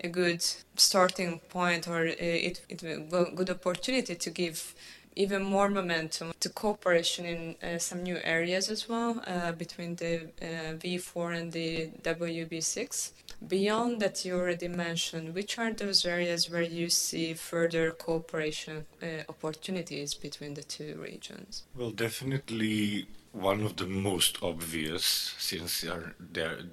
a 0.00 0.08
good 0.08 0.44
starting 0.76 1.40
point 1.48 1.88
or 1.88 2.04
it, 2.04 2.62
it 2.68 2.82
a 2.82 2.98
good 3.34 3.50
opportunity 3.50 4.14
to 4.14 4.30
give 4.30 4.74
even 5.16 5.42
more 5.42 5.68
momentum 5.68 6.32
to 6.40 6.48
cooperation 6.50 7.24
in 7.24 7.56
uh, 7.62 7.78
some 7.78 8.02
new 8.02 8.18
areas 8.22 8.68
as 8.68 8.88
well 8.88 9.22
uh, 9.26 9.52
between 9.52 9.96
the 9.96 10.28
uh, 10.40 10.76
V4 10.76 11.38
and 11.40 11.52
the 11.52 11.88
WB6. 12.02 13.12
Beyond 13.48 14.00
that, 14.00 14.24
you 14.24 14.34
already 14.34 14.68
mentioned, 14.68 15.34
which 15.34 15.58
are 15.58 15.72
those 15.72 16.04
areas 16.04 16.50
where 16.50 16.62
you 16.62 16.88
see 16.88 17.34
further 17.34 17.90
cooperation 17.90 18.86
uh, 19.02 19.06
opportunities 19.28 20.14
between 20.14 20.54
the 20.54 20.62
two 20.62 20.98
regions? 21.02 21.64
Well, 21.74 21.90
definitely 21.90 23.06
one 23.32 23.62
of 23.62 23.76
the 23.76 23.86
most 23.86 24.38
obvious, 24.42 25.34
since 25.38 25.84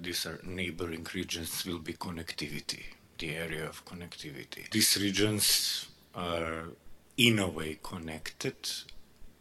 these 0.02 0.26
are 0.26 0.40
neighboring 0.44 1.06
regions, 1.14 1.66
will 1.66 1.80
be 1.80 1.94
connectivity, 1.94 2.84
the 3.18 3.36
area 3.36 3.68
of 3.68 3.84
connectivity. 3.86 4.70
These 4.72 4.98
regions 5.02 5.88
are 6.16 6.68
in 7.18 7.40
a 7.40 7.48
way 7.48 7.78
connected 7.84 8.56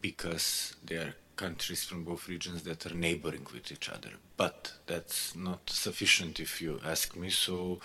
because 0.01 0.75
they 0.85 0.97
are 0.97 1.15
countries 1.37 1.85
from 1.85 2.05
both 2.05 2.29
regions 2.29 2.63
that 2.63 2.87
are 2.87 2.95
neighboring 2.95 3.47
with 3.53 3.73
each 3.73 3.89
other. 3.89 4.11
But 4.37 4.73
that's 4.87 5.35
not 5.35 5.71
sufficient 5.71 6.39
if 6.41 6.61
you 6.61 6.81
ask 6.85 7.17
me. 7.17 7.31
So 7.31 7.81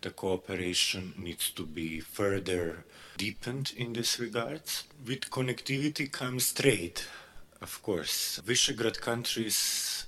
the 0.00 0.10
cooperation 0.10 1.14
needs 1.18 1.50
to 1.50 1.66
be 1.66 2.00
further 2.00 2.84
deepened 3.16 3.72
in 3.76 3.92
this 3.92 4.18
regards. 4.18 4.84
With 5.06 5.30
connectivity 5.30 6.10
comes 6.10 6.52
trade, 6.52 7.02
of 7.60 7.82
course. 7.82 8.40
Visegrad 8.46 9.00
countries 9.00 10.06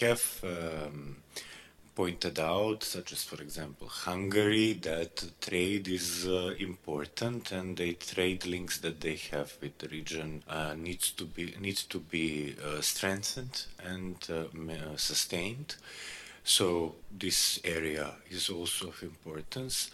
have 0.00 0.44
um, 0.44 1.16
pointed 1.98 2.38
out, 2.38 2.84
such 2.84 3.10
as, 3.10 3.24
for 3.24 3.42
example, 3.42 3.88
Hungary, 3.88 4.72
that 4.72 5.32
trade 5.40 5.88
is 5.88 6.28
uh, 6.28 6.54
important 6.60 7.50
and 7.50 7.76
the 7.76 7.94
trade 7.94 8.46
links 8.46 8.78
that 8.78 9.00
they 9.00 9.16
have 9.32 9.56
with 9.60 9.76
the 9.78 9.88
region 9.88 10.44
uh, 10.48 10.74
needs 10.76 11.10
to 11.10 11.24
be 11.24 11.56
needs 11.60 11.82
to 11.82 11.98
be 11.98 12.54
uh, 12.64 12.80
strengthened 12.80 13.64
and 13.84 14.14
uh, 14.30 14.44
uh, 14.72 14.96
sustained. 14.96 15.74
So 16.44 16.94
this 17.10 17.58
area 17.64 18.12
is 18.30 18.48
also 18.48 18.90
of 18.90 19.02
importance. 19.02 19.90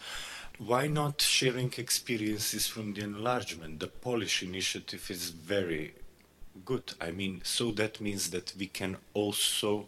Why 0.59 0.85
not 0.85 1.19
sharing 1.21 1.73
experiences 1.75 2.67
from 2.67 2.93
the 2.93 3.01
enlargement? 3.01 3.79
The 3.79 3.87
Polish 3.87 4.43
initiative 4.43 5.09
is 5.09 5.31
very 5.31 5.95
good. 6.63 6.93
I 7.01 7.09
mean, 7.09 7.41
so 7.43 7.71
that 7.71 7.99
means 7.99 8.29
that 8.29 8.53
we 8.59 8.67
can 8.67 8.97
also 9.15 9.87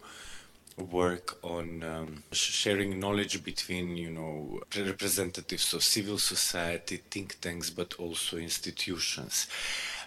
work 0.78 1.40
on 1.44 1.84
um, 1.84 2.24
sharing 2.32 3.00
knowledge 3.00 3.44
between 3.44 3.98
you 3.98 4.12
know 4.12 4.62
representatives 4.76 5.74
of 5.74 5.84
civil 5.84 6.18
society 6.18 6.98
think 7.10 7.40
tanks 7.42 7.70
but 7.70 7.96
also 7.96 8.38
institutions. 8.38 9.48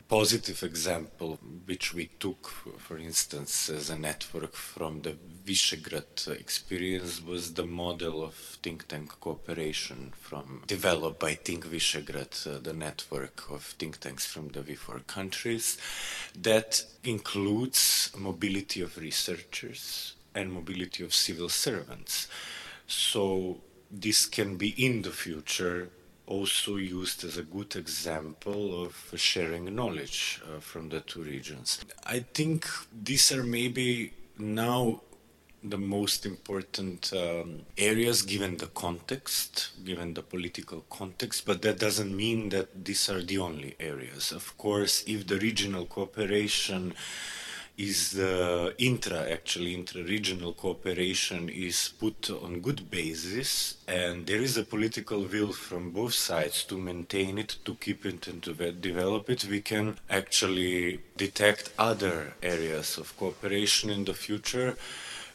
Positive 0.09 0.63
example 0.65 1.39
which 1.67 1.95
we 1.95 2.07
took 2.19 2.49
for 2.79 2.99
instance 2.99 3.69
as 3.69 3.91
a 3.91 3.99
network 3.99 4.55
from 4.55 5.03
the 5.03 5.17
Visegrad 5.45 6.29
experience 6.41 7.23
was 7.23 7.55
the 7.55 7.67
model 7.67 8.23
of 8.23 8.35
think 8.35 8.87
tank 8.89 9.09
cooperation 9.21 10.13
from 10.21 10.63
developed 10.67 11.21
by 11.21 11.35
Think 11.35 11.67
Visegrad 11.67 12.47
uh, 12.47 12.59
the 12.61 12.73
network 12.73 13.51
of 13.51 13.63
think 13.79 14.01
tanks 14.01 14.27
from 14.27 14.49
the 14.49 14.61
V4 14.61 15.07
countries 15.07 15.79
that 16.37 16.85
includes 17.05 18.11
mobility 18.17 18.81
of 18.81 18.99
researchers 18.99 20.15
and 20.35 20.53
mobility 20.53 21.05
of 21.05 21.15
civil 21.15 21.49
servants. 21.49 22.29
So 22.87 23.61
this 23.91 24.27
can 24.27 24.57
be 24.57 24.71
in 24.85 25.03
the 25.03 25.11
future 25.11 25.91
also 26.27 26.77
used 26.77 27.25
as 27.25 27.37
a 27.37 27.43
good 27.43 27.75
example 27.75 28.85
of 28.85 29.13
sharing 29.17 29.75
knowledge 29.75 30.41
uh, 30.45 30.61
from 30.61 30.89
the 30.89 31.01
two 31.01 31.23
regions. 31.23 31.81
I 32.07 32.21
think 32.21 32.67
these 33.03 33.33
are 33.33 33.43
maybe 33.43 34.13
now 34.39 35.03
the 35.63 35.77
most 35.77 36.25
important 36.25 37.13
um, 37.13 37.61
areas 37.77 38.23
given 38.23 38.57
the 38.57 38.69
context, 38.69 39.73
given 39.85 40.15
the 40.15 40.23
political 40.23 40.85
context, 40.89 41.45
but 41.45 41.61
that 41.63 41.79
doesn't 41.79 42.17
mean 42.17 42.49
that 42.51 42.85
these 42.85 43.11
are 43.11 43.23
the 43.23 43.39
only 43.39 43.75
areas. 43.79 44.33
Of 44.33 44.57
course, 44.57 45.05
if 45.07 45.27
the 45.27 45.39
regional 45.39 45.85
cooperation 45.85 46.95
is 47.77 48.13
the 48.13 48.75
intra 48.79 49.31
actually 49.31 49.75
intra-regional 49.75 50.53
cooperation 50.53 51.49
is 51.49 51.93
put 51.99 52.31
on 52.31 52.61
good 52.61 52.91
basis 52.91 53.77
and 53.89 54.27
there 54.27 54.41
is 54.41 54.57
a 54.57 54.63
political 54.63 55.23
will 55.23 55.53
from 55.53 55.91
both 55.91 56.15
sides 56.15 56.65
to 56.65 56.77
maintain 56.77 57.39
it 57.39 57.57
to 57.65 57.75
keep 57.77 58.05
it 58.05 58.27
and 58.27 58.43
to 58.43 58.53
develop 58.73 59.31
it. 59.31 59.45
We 59.45 59.61
can 59.61 59.97
actually 60.09 61.01
detect 61.17 61.73
other 61.79 62.35
areas 62.43 62.99
of 62.99 63.17
cooperation 63.17 63.91
in 63.91 64.05
the 64.05 64.15
future 64.15 64.77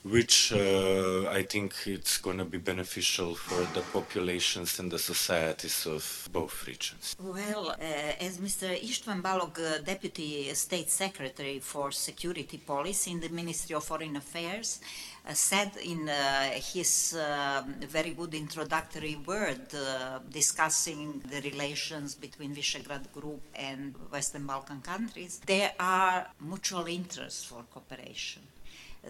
which 0.06 0.54
uh, 0.54 1.28
I 1.32 1.42
think 1.42 1.74
it's 1.88 2.20
going 2.20 2.38
to 2.38 2.46
be 2.46 2.60
beneficial 2.60 3.34
for 3.34 3.62
the 3.74 3.82
populations 3.92 4.78
and 4.80 4.92
the 4.92 5.00
societies 5.00 5.88
of 5.88 6.30
both 6.32 6.68
regions. 6.68 7.16
Well, 7.20 7.70
uh, 7.70 8.26
as 8.28 8.38
Mr. 8.38 8.68
Istvan 8.70 9.24
Balog, 9.24 9.58
uh, 9.60 9.82
Deputy 9.82 10.54
State 10.54 10.92
Secretary 10.92 11.58
for 11.58 11.92
Security 11.92 12.58
Policy 12.60 13.12
in 13.12 13.20
the 13.20 13.30
Ministry 13.30 13.76
of 13.76 13.84
Foreign 13.84 14.16
Affairs, 14.16 14.80
uh, 15.28 15.34
said 15.34 15.72
in 15.84 16.08
uh, 16.08 16.52
his 16.52 17.18
um, 17.18 17.74
very 17.82 18.12
good 18.12 18.36
introductory 18.36 19.16
word 19.26 19.74
uh, 19.74 20.20
discussing 20.30 21.20
the 21.32 21.42
relations 21.50 22.14
between 22.14 22.54
Visegrad 22.54 23.12
Group 23.12 23.42
and 23.56 23.96
Western 24.12 24.46
Balkan 24.46 24.82
countries, 24.82 25.42
there 25.48 25.74
are 25.80 26.28
mutual 26.40 26.86
interests 26.86 27.44
for 27.44 27.64
cooperation 27.74 28.44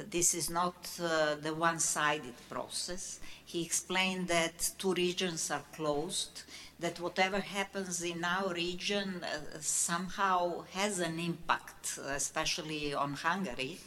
this 0.09 0.33
is 0.33 0.49
not 0.49 0.75
uh, 1.01 1.35
the 1.41 1.53
one-sided 1.53 2.35
process. 2.49 3.19
He 3.45 3.63
explained 3.63 4.27
that 4.27 4.71
two 4.77 4.93
regions 4.93 5.51
are 5.51 5.63
closed, 5.73 6.43
that 6.79 6.99
whatever 6.99 7.39
happens 7.39 8.01
in 8.03 8.23
our 8.23 8.53
region 8.53 9.23
uh, 9.23 9.59
somehow 9.59 10.63
has 10.71 10.99
an 10.99 11.19
impact, 11.19 11.97
especially 12.09 12.93
on 12.93 13.13
Hungary, 13.13 13.77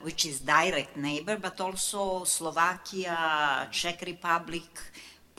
which 0.00 0.24
is 0.24 0.40
direct 0.40 0.96
neighbor, 0.96 1.36
but 1.36 1.60
also 1.60 2.24
Slovakia, 2.24 3.68
Czech 3.70 4.02
Republic, 4.06 4.70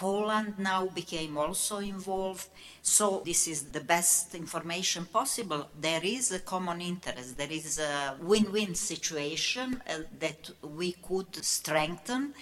Poland 0.01 0.57
now 0.57 0.87
became 0.87 1.37
also 1.37 1.77
involved. 1.77 2.47
So 2.81 3.21
this 3.23 3.47
is 3.47 3.65
the 3.65 3.81
best 3.81 4.33
information 4.33 5.05
possible. 5.05 5.69
There 5.79 6.03
is 6.03 6.31
a 6.31 6.39
common 6.39 6.81
interest. 6.81 7.37
There 7.37 7.51
is 7.51 7.77
a 7.77 8.15
win-win 8.19 8.73
situation 8.73 9.79
uh, 9.87 9.99
that 10.19 10.49
we 10.63 10.93
could 10.93 11.35
strengthen. 11.45 12.33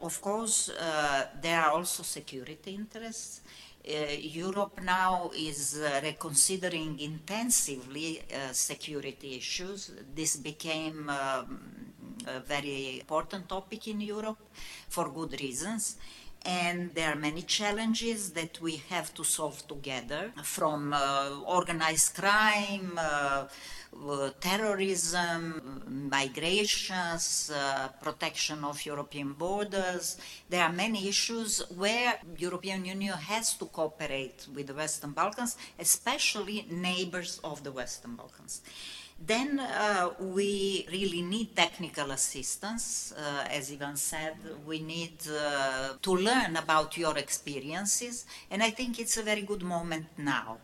Of 0.00 0.20
course, 0.20 0.68
uh, 0.68 1.26
there 1.42 1.60
are 1.60 1.72
also 1.72 2.04
security 2.04 2.76
interests. 2.76 3.40
Uh, 3.84 4.12
Europe 4.20 4.80
now 4.84 5.32
is 5.34 5.80
uh, 5.80 6.00
reconsidering 6.00 7.00
intensively 7.00 8.20
uh, 8.20 8.52
security 8.52 9.36
issues. 9.36 9.90
This 10.14 10.36
became 10.36 11.10
um, 11.10 11.58
a 12.28 12.38
very 12.38 13.00
important 13.00 13.48
topic 13.48 13.88
in 13.88 14.00
Europe 14.02 14.38
for 14.88 15.10
good 15.10 15.40
reasons 15.40 15.96
and 16.44 16.94
there 16.94 17.12
are 17.12 17.16
many 17.16 17.42
challenges 17.42 18.30
that 18.30 18.60
we 18.60 18.82
have 18.88 19.12
to 19.14 19.24
solve 19.24 19.66
together 19.66 20.32
from 20.42 20.92
uh, 20.92 21.30
organized 21.46 22.14
crime, 22.14 22.92
uh, 22.96 23.46
uh, 24.06 24.30
terrorism, 24.40 26.08
migrations, 26.10 27.50
uh, 27.54 27.88
protection 28.02 28.64
of 28.64 28.84
European 28.84 29.32
borders. 29.32 30.18
There 30.48 30.62
are 30.62 30.72
many 30.72 31.08
issues 31.08 31.60
where 31.76 32.14
European 32.36 32.84
Union 32.84 33.14
has 33.14 33.54
to 33.54 33.66
cooperate 33.66 34.46
with 34.54 34.68
the 34.68 34.74
Western 34.74 35.12
Balkans, 35.12 35.56
especially 35.78 36.66
neighbors 36.70 37.40
of 37.42 37.64
the 37.64 37.72
Western 37.72 38.14
Balkans. 38.14 38.62
Then 39.18 39.58
uh, 39.58 40.10
we 40.20 40.86
really 40.90 41.22
need 41.22 41.54
technical 41.56 42.10
assistance. 42.12 43.12
Uh, 43.12 43.44
as 43.50 43.70
Ivan 43.72 43.96
said, 43.96 44.36
we 44.64 44.80
need 44.80 45.18
uh, 45.28 45.94
to 46.00 46.16
learn 46.16 46.56
about 46.56 46.96
your 46.96 47.18
experiences, 47.18 48.26
and 48.50 48.62
I 48.62 48.70
think 48.70 48.98
it's 48.98 49.16
a 49.16 49.22
very 49.22 49.42
good 49.42 49.62
moment 49.62 50.06
now 50.16 50.58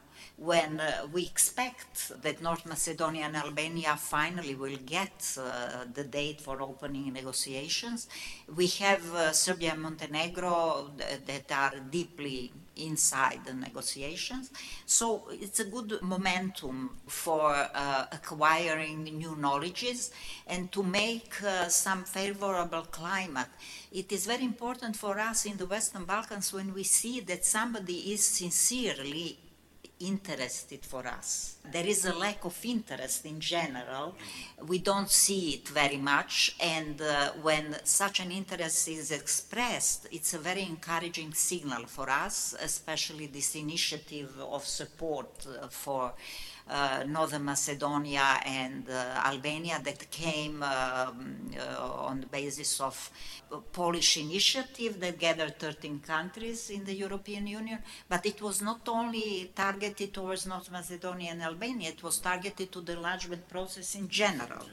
when 0.44 0.80
uh, 0.80 1.06
we 1.12 1.22
expect 1.22 2.22
that 2.22 2.42
North 2.42 2.66
Macedonia 2.66 3.24
and 3.24 3.36
Albania 3.36 3.96
finally 3.96 4.54
will 4.54 4.76
get 4.84 5.36
uh, 5.38 5.84
the 5.92 6.04
date 6.04 6.40
for 6.40 6.60
opening 6.60 7.12
negotiations. 7.12 8.08
We 8.54 8.66
have 8.84 9.04
uh, 9.14 9.32
Serbia 9.32 9.72
and 9.72 9.82
Montenegro 9.82 10.90
that 11.26 11.50
are 11.50 11.74
deeply 11.90 12.52
inside 12.76 13.40
the 13.44 13.54
negotiations. 13.54 14.50
So 14.86 15.28
it's 15.30 15.60
a 15.60 15.64
good 15.64 15.98
momentum 16.02 16.90
for 17.06 17.54
uh, 17.54 18.06
acquiring 18.12 19.04
new 19.04 19.36
knowledges 19.36 20.10
and 20.46 20.70
to 20.72 20.82
make 20.82 21.42
uh, 21.42 21.68
some 21.68 22.04
favorable 22.04 22.82
climate. 22.82 23.48
It 23.92 24.10
is 24.12 24.26
very 24.26 24.44
important 24.44 24.96
for 24.96 25.18
us 25.18 25.46
in 25.46 25.56
the 25.56 25.66
Western 25.66 26.04
Balkans 26.04 26.52
when 26.52 26.74
we 26.74 26.82
see 26.82 27.20
that 27.20 27.44
somebody 27.44 28.12
is 28.12 28.26
sincerely 28.26 29.38
interested 30.06 30.84
for 30.84 31.06
us. 31.06 31.56
There 31.70 31.86
is 31.86 32.04
a 32.04 32.14
lack 32.14 32.44
of 32.44 32.56
interest 32.64 33.24
in 33.26 33.40
general. 33.40 34.14
We 34.66 34.78
don't 34.78 35.10
see 35.10 35.50
it 35.54 35.68
very 35.68 35.96
much, 35.96 36.56
and 36.60 37.00
uh, 37.00 37.32
when 37.42 37.76
such 37.84 38.20
an 38.20 38.30
interest 38.30 38.88
is 38.88 39.10
expressed, 39.10 40.06
it's 40.12 40.34
a 40.34 40.38
very 40.38 40.62
encouraging 40.62 41.32
signal 41.34 41.86
for 41.86 42.10
us, 42.10 42.54
especially 42.60 43.26
this 43.26 43.54
initiative 43.54 44.30
of 44.40 44.64
support 44.64 45.46
uh, 45.46 45.68
for 45.68 46.12
Northern 47.06 47.44
Macedonia 47.44 48.40
and 48.46 48.88
uh, 48.88 49.22
Albania 49.26 49.80
that 49.84 50.10
came 50.10 50.62
um, 50.62 51.50
uh, 51.58 51.92
on 52.08 52.20
the 52.20 52.26
basis 52.26 52.80
of 52.80 53.10
Polish 53.72 54.16
initiative 54.16 54.98
that 55.00 55.18
gathered 55.18 55.58
13 55.58 56.00
countries 56.00 56.70
in 56.70 56.84
the 56.84 56.94
European 56.94 57.46
Union. 57.46 57.78
But 58.08 58.24
it 58.26 58.40
was 58.40 58.62
not 58.62 58.88
only 58.88 59.52
targeted 59.54 60.14
towards 60.14 60.46
North 60.46 60.70
Macedonia 60.70 61.32
and 61.32 61.42
Albania, 61.42 61.90
it 61.90 62.02
was 62.02 62.18
targeted 62.18 62.72
to 62.72 62.80
the 62.80 62.92
enlargement 62.92 63.48
process 63.48 63.94
in 63.94 64.08
general. 64.08 64.66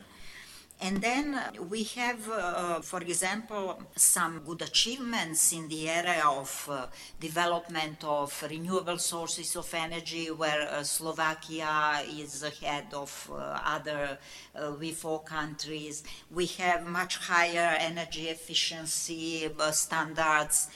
And 0.83 0.99
then 0.99 1.39
we 1.69 1.83
have, 1.83 2.27
uh, 2.27 2.81
for 2.81 3.01
example, 3.01 3.83
some 3.95 4.39
good 4.39 4.63
achievements 4.63 5.53
in 5.53 5.67
the 5.67 5.87
area 5.87 6.23
of 6.25 6.67
uh, 6.71 6.87
development 7.19 8.03
of 8.03 8.43
renewable 8.49 8.97
sources 8.97 9.55
of 9.55 9.71
energy, 9.75 10.31
where 10.31 10.67
uh, 10.67 10.81
Slovakia 10.81 12.01
is 12.09 12.41
ahead 12.41 12.87
of 12.93 13.29
uh, 13.31 13.59
other 13.63 14.17
uh, 14.55 14.71
V4 14.71 15.23
countries. 15.23 16.03
We 16.31 16.47
have 16.47 16.87
much 16.87 17.17
higher 17.17 17.75
energy 17.77 18.29
efficiency 18.29 19.51
uh, 19.59 19.69
standards. 19.69 20.69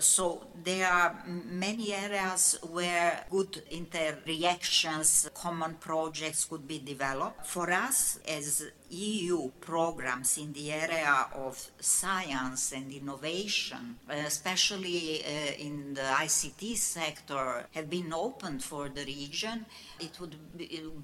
so 0.00 0.46
there 0.62 0.88
are 0.88 1.24
many 1.26 1.94
areas 1.94 2.58
where 2.70 3.24
good 3.30 3.62
interreactions, 3.70 5.32
common 5.32 5.74
projects 5.76 6.44
could 6.44 6.68
be 6.68 6.78
developed. 6.78 7.46
For 7.46 7.70
us 7.70 8.18
as 8.28 8.66
EU 8.90 9.50
programs 9.60 10.38
in 10.38 10.52
the 10.52 10.72
area 10.72 11.26
of 11.34 11.70
science 11.78 12.72
and 12.72 12.90
innovation, 12.92 13.98
especially 14.08 15.22
uh, 15.24 15.52
in 15.58 15.94
the 15.94 16.00
ICT 16.00 16.76
sector, 16.76 17.66
have 17.72 17.90
been 17.90 18.12
opened 18.12 18.62
for 18.62 18.88
the 18.88 19.04
region. 19.04 19.66
It 20.00 20.18
would 20.20 20.36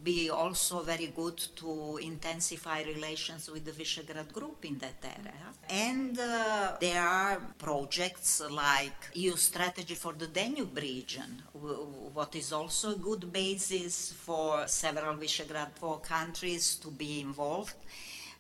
be, 0.02 0.30
also 0.30 0.80
very 0.82 1.12
good 1.14 1.38
to 1.56 1.98
intensify 2.02 2.82
relations 2.82 3.50
with 3.50 3.64
the 3.64 3.72
Visegrad 3.72 4.32
Group 4.32 4.64
in 4.64 4.78
that 4.78 5.04
area. 5.04 5.52
And 5.68 6.18
uh, 6.18 6.76
there 6.80 7.02
are 7.02 7.40
projects 7.58 8.42
like 8.50 9.10
EU 9.14 9.36
strategy 9.36 9.94
for 9.94 10.12
the 10.12 10.26
Danube 10.26 10.76
region, 10.76 11.42
what 11.52 12.34
is 12.34 12.52
also 12.52 12.92
a 12.92 12.96
good 12.96 13.32
basis 13.32 14.12
for 14.12 14.66
several 14.66 15.16
Visegrad 15.16 15.70
4 15.78 16.00
countries 16.00 16.76
to 16.76 16.90
be 16.90 17.20
involved 17.20 17.73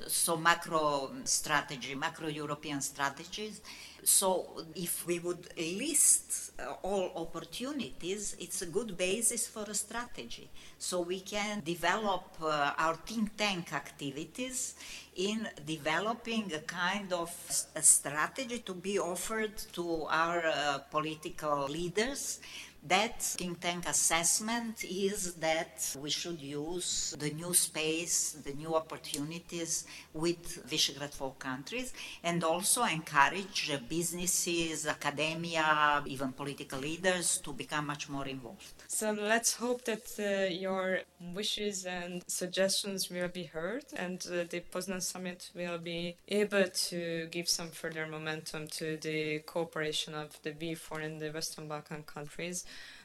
so 0.06 0.36
macro 0.36 1.10
strategy, 1.24 1.94
macro 1.94 2.28
European 2.28 2.80
strategies. 2.80 3.60
So 4.02 4.64
if 4.74 5.06
we 5.06 5.18
would 5.18 5.48
list 5.56 6.52
uh, 6.58 6.74
all 6.82 7.10
opportunities, 7.16 8.36
it's 8.38 8.60
a 8.60 8.66
good 8.66 8.98
basis 8.98 9.46
for 9.46 9.62
a 9.62 9.74
strategy. 9.74 10.50
So 10.78 11.00
we 11.00 11.20
can 11.20 11.62
develop 11.64 12.24
uh, 12.42 12.72
our 12.76 12.96
think 12.96 13.36
tank 13.36 13.72
activities 13.72 14.74
in 15.16 15.48
developing 15.64 16.52
a 16.52 16.58
kind 16.60 17.12
of 17.12 17.30
a 17.74 17.82
strategy 17.82 18.58
to 18.58 18.74
be 18.74 18.98
offered 18.98 19.56
to 19.72 20.04
our 20.10 20.44
uh, 20.44 20.78
political 20.90 21.66
leaders 21.66 22.40
that 22.86 23.22
think 23.22 23.60
tank 23.60 23.88
assessment 23.88 24.84
is 24.84 25.34
that 25.34 25.96
we 26.00 26.10
should 26.10 26.40
use 26.40 27.14
the 27.18 27.30
new 27.30 27.54
space, 27.54 28.32
the 28.44 28.52
new 28.52 28.74
opportunities 28.74 29.86
with 30.12 30.68
Visegrad 30.68 31.14
4 31.14 31.34
countries 31.38 31.94
and 32.22 32.44
also 32.44 32.84
encourage 32.84 33.72
businesses, 33.88 34.86
academia, 34.86 36.02
even 36.06 36.32
political 36.32 36.78
leaders 36.78 37.38
to 37.38 37.52
become 37.52 37.86
much 37.86 38.08
more 38.08 38.26
involved. 38.26 38.84
So 38.88 39.12
let's 39.12 39.54
hope 39.54 39.84
that 39.84 40.04
uh, 40.18 40.52
your 40.52 41.00
wishes 41.34 41.86
and 41.86 42.22
suggestions 42.26 43.10
will 43.10 43.28
be 43.28 43.44
heard 43.44 43.84
and 43.96 44.24
uh, 44.30 44.44
the 44.50 44.62
Poznan 44.70 45.02
summit 45.02 45.50
will 45.54 45.78
be 45.78 46.16
able 46.28 46.64
to 46.88 47.28
give 47.30 47.48
some 47.48 47.68
further 47.68 48.06
momentum 48.06 48.68
to 48.68 48.98
the 48.98 49.38
cooperation 49.40 50.14
of 50.14 50.38
the 50.42 50.50
V4 50.52 51.04
and 51.04 51.20
the 51.20 51.30
Western 51.30 51.66
Balkan 51.66 52.02
countries 52.02 52.64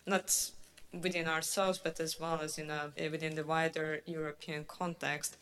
not 0.10 0.52
within 0.92 1.28
ourselves, 1.28 1.78
but 1.78 2.00
as 2.00 2.20
well 2.20 2.40
as 2.42 2.58
in 2.58 2.70
a, 2.72 2.92
within 3.12 3.36
the 3.36 3.44
wider 3.44 4.02
European 4.06 4.66
context. 4.66 5.38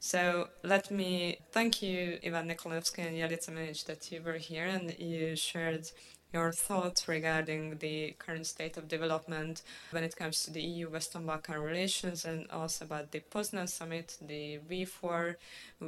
So 0.00 0.48
let 0.62 0.90
me 0.90 1.38
thank 1.52 1.82
you, 1.82 2.18
Ivan 2.24 2.48
Nikolovski 2.48 3.00
and 3.06 3.16
Jelica 3.16 3.50
Minić, 3.50 3.84
that 3.86 4.10
you 4.12 4.22
were 4.22 4.38
here 4.38 4.66
and 4.66 4.96
you 4.98 5.36
shared 5.36 5.90
your 6.32 6.52
thoughts 6.52 7.08
regarding 7.08 7.78
the 7.78 8.14
current 8.18 8.46
state 8.46 8.76
of 8.76 8.88
development 8.88 9.62
when 9.90 10.04
it 10.04 10.14
comes 10.16 10.42
to 10.42 10.50
the 10.50 10.60
EU 10.60 10.88
Western 10.90 11.24
Balkan 11.24 11.58
relations 11.60 12.24
and 12.24 12.50
also 12.50 12.84
about 12.84 13.10
the 13.12 13.20
Poznan 13.20 13.68
summit, 13.68 14.16
the 14.20 14.58
V4 14.70 15.36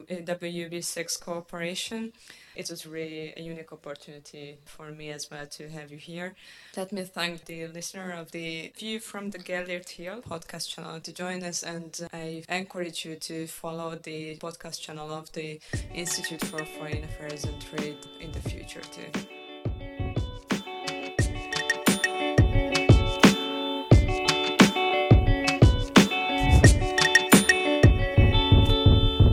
WB6 0.09 1.20
cooperation. 1.20 2.12
It 2.57 2.70
was 2.70 2.86
really 2.86 3.34
a 3.36 3.43
unique 3.43 3.72
opportunity 3.72 4.59
for 4.64 4.91
me 4.91 5.11
as 5.11 5.30
well 5.30 5.47
to 5.47 5.68
have 5.68 5.91
you 5.91 5.99
here. 5.99 6.34
Let 6.76 6.93
me 6.93 7.03
thank 7.03 7.45
the 7.45 7.66
listener 7.68 8.12
of 8.12 8.32
the 8.32 8.72
View 8.78 8.99
from 9.01 9.30
the 9.30 9.38
Gellért 9.38 9.88
Hill 9.91 10.22
podcast 10.22 10.68
channel 10.68 11.01
to 11.01 11.12
join 11.12 11.43
us, 11.43 11.62
and 11.62 12.09
I 12.12 12.43
encourage 12.49 13.05
you 13.05 13.16
to 13.16 13.47
follow 13.47 13.95
the 13.95 14.36
podcast 14.36 14.80
channel 14.80 15.12
of 15.12 15.30
the 15.32 15.61
Institute 15.95 16.45
for 16.47 16.64
Foreign 16.64 17.05
Affairs 17.05 17.45
and 17.45 17.61
Trade 17.61 17.99
in 18.20 18.32
the 18.32 18.41
future 18.41 18.80
too. 18.80 19.49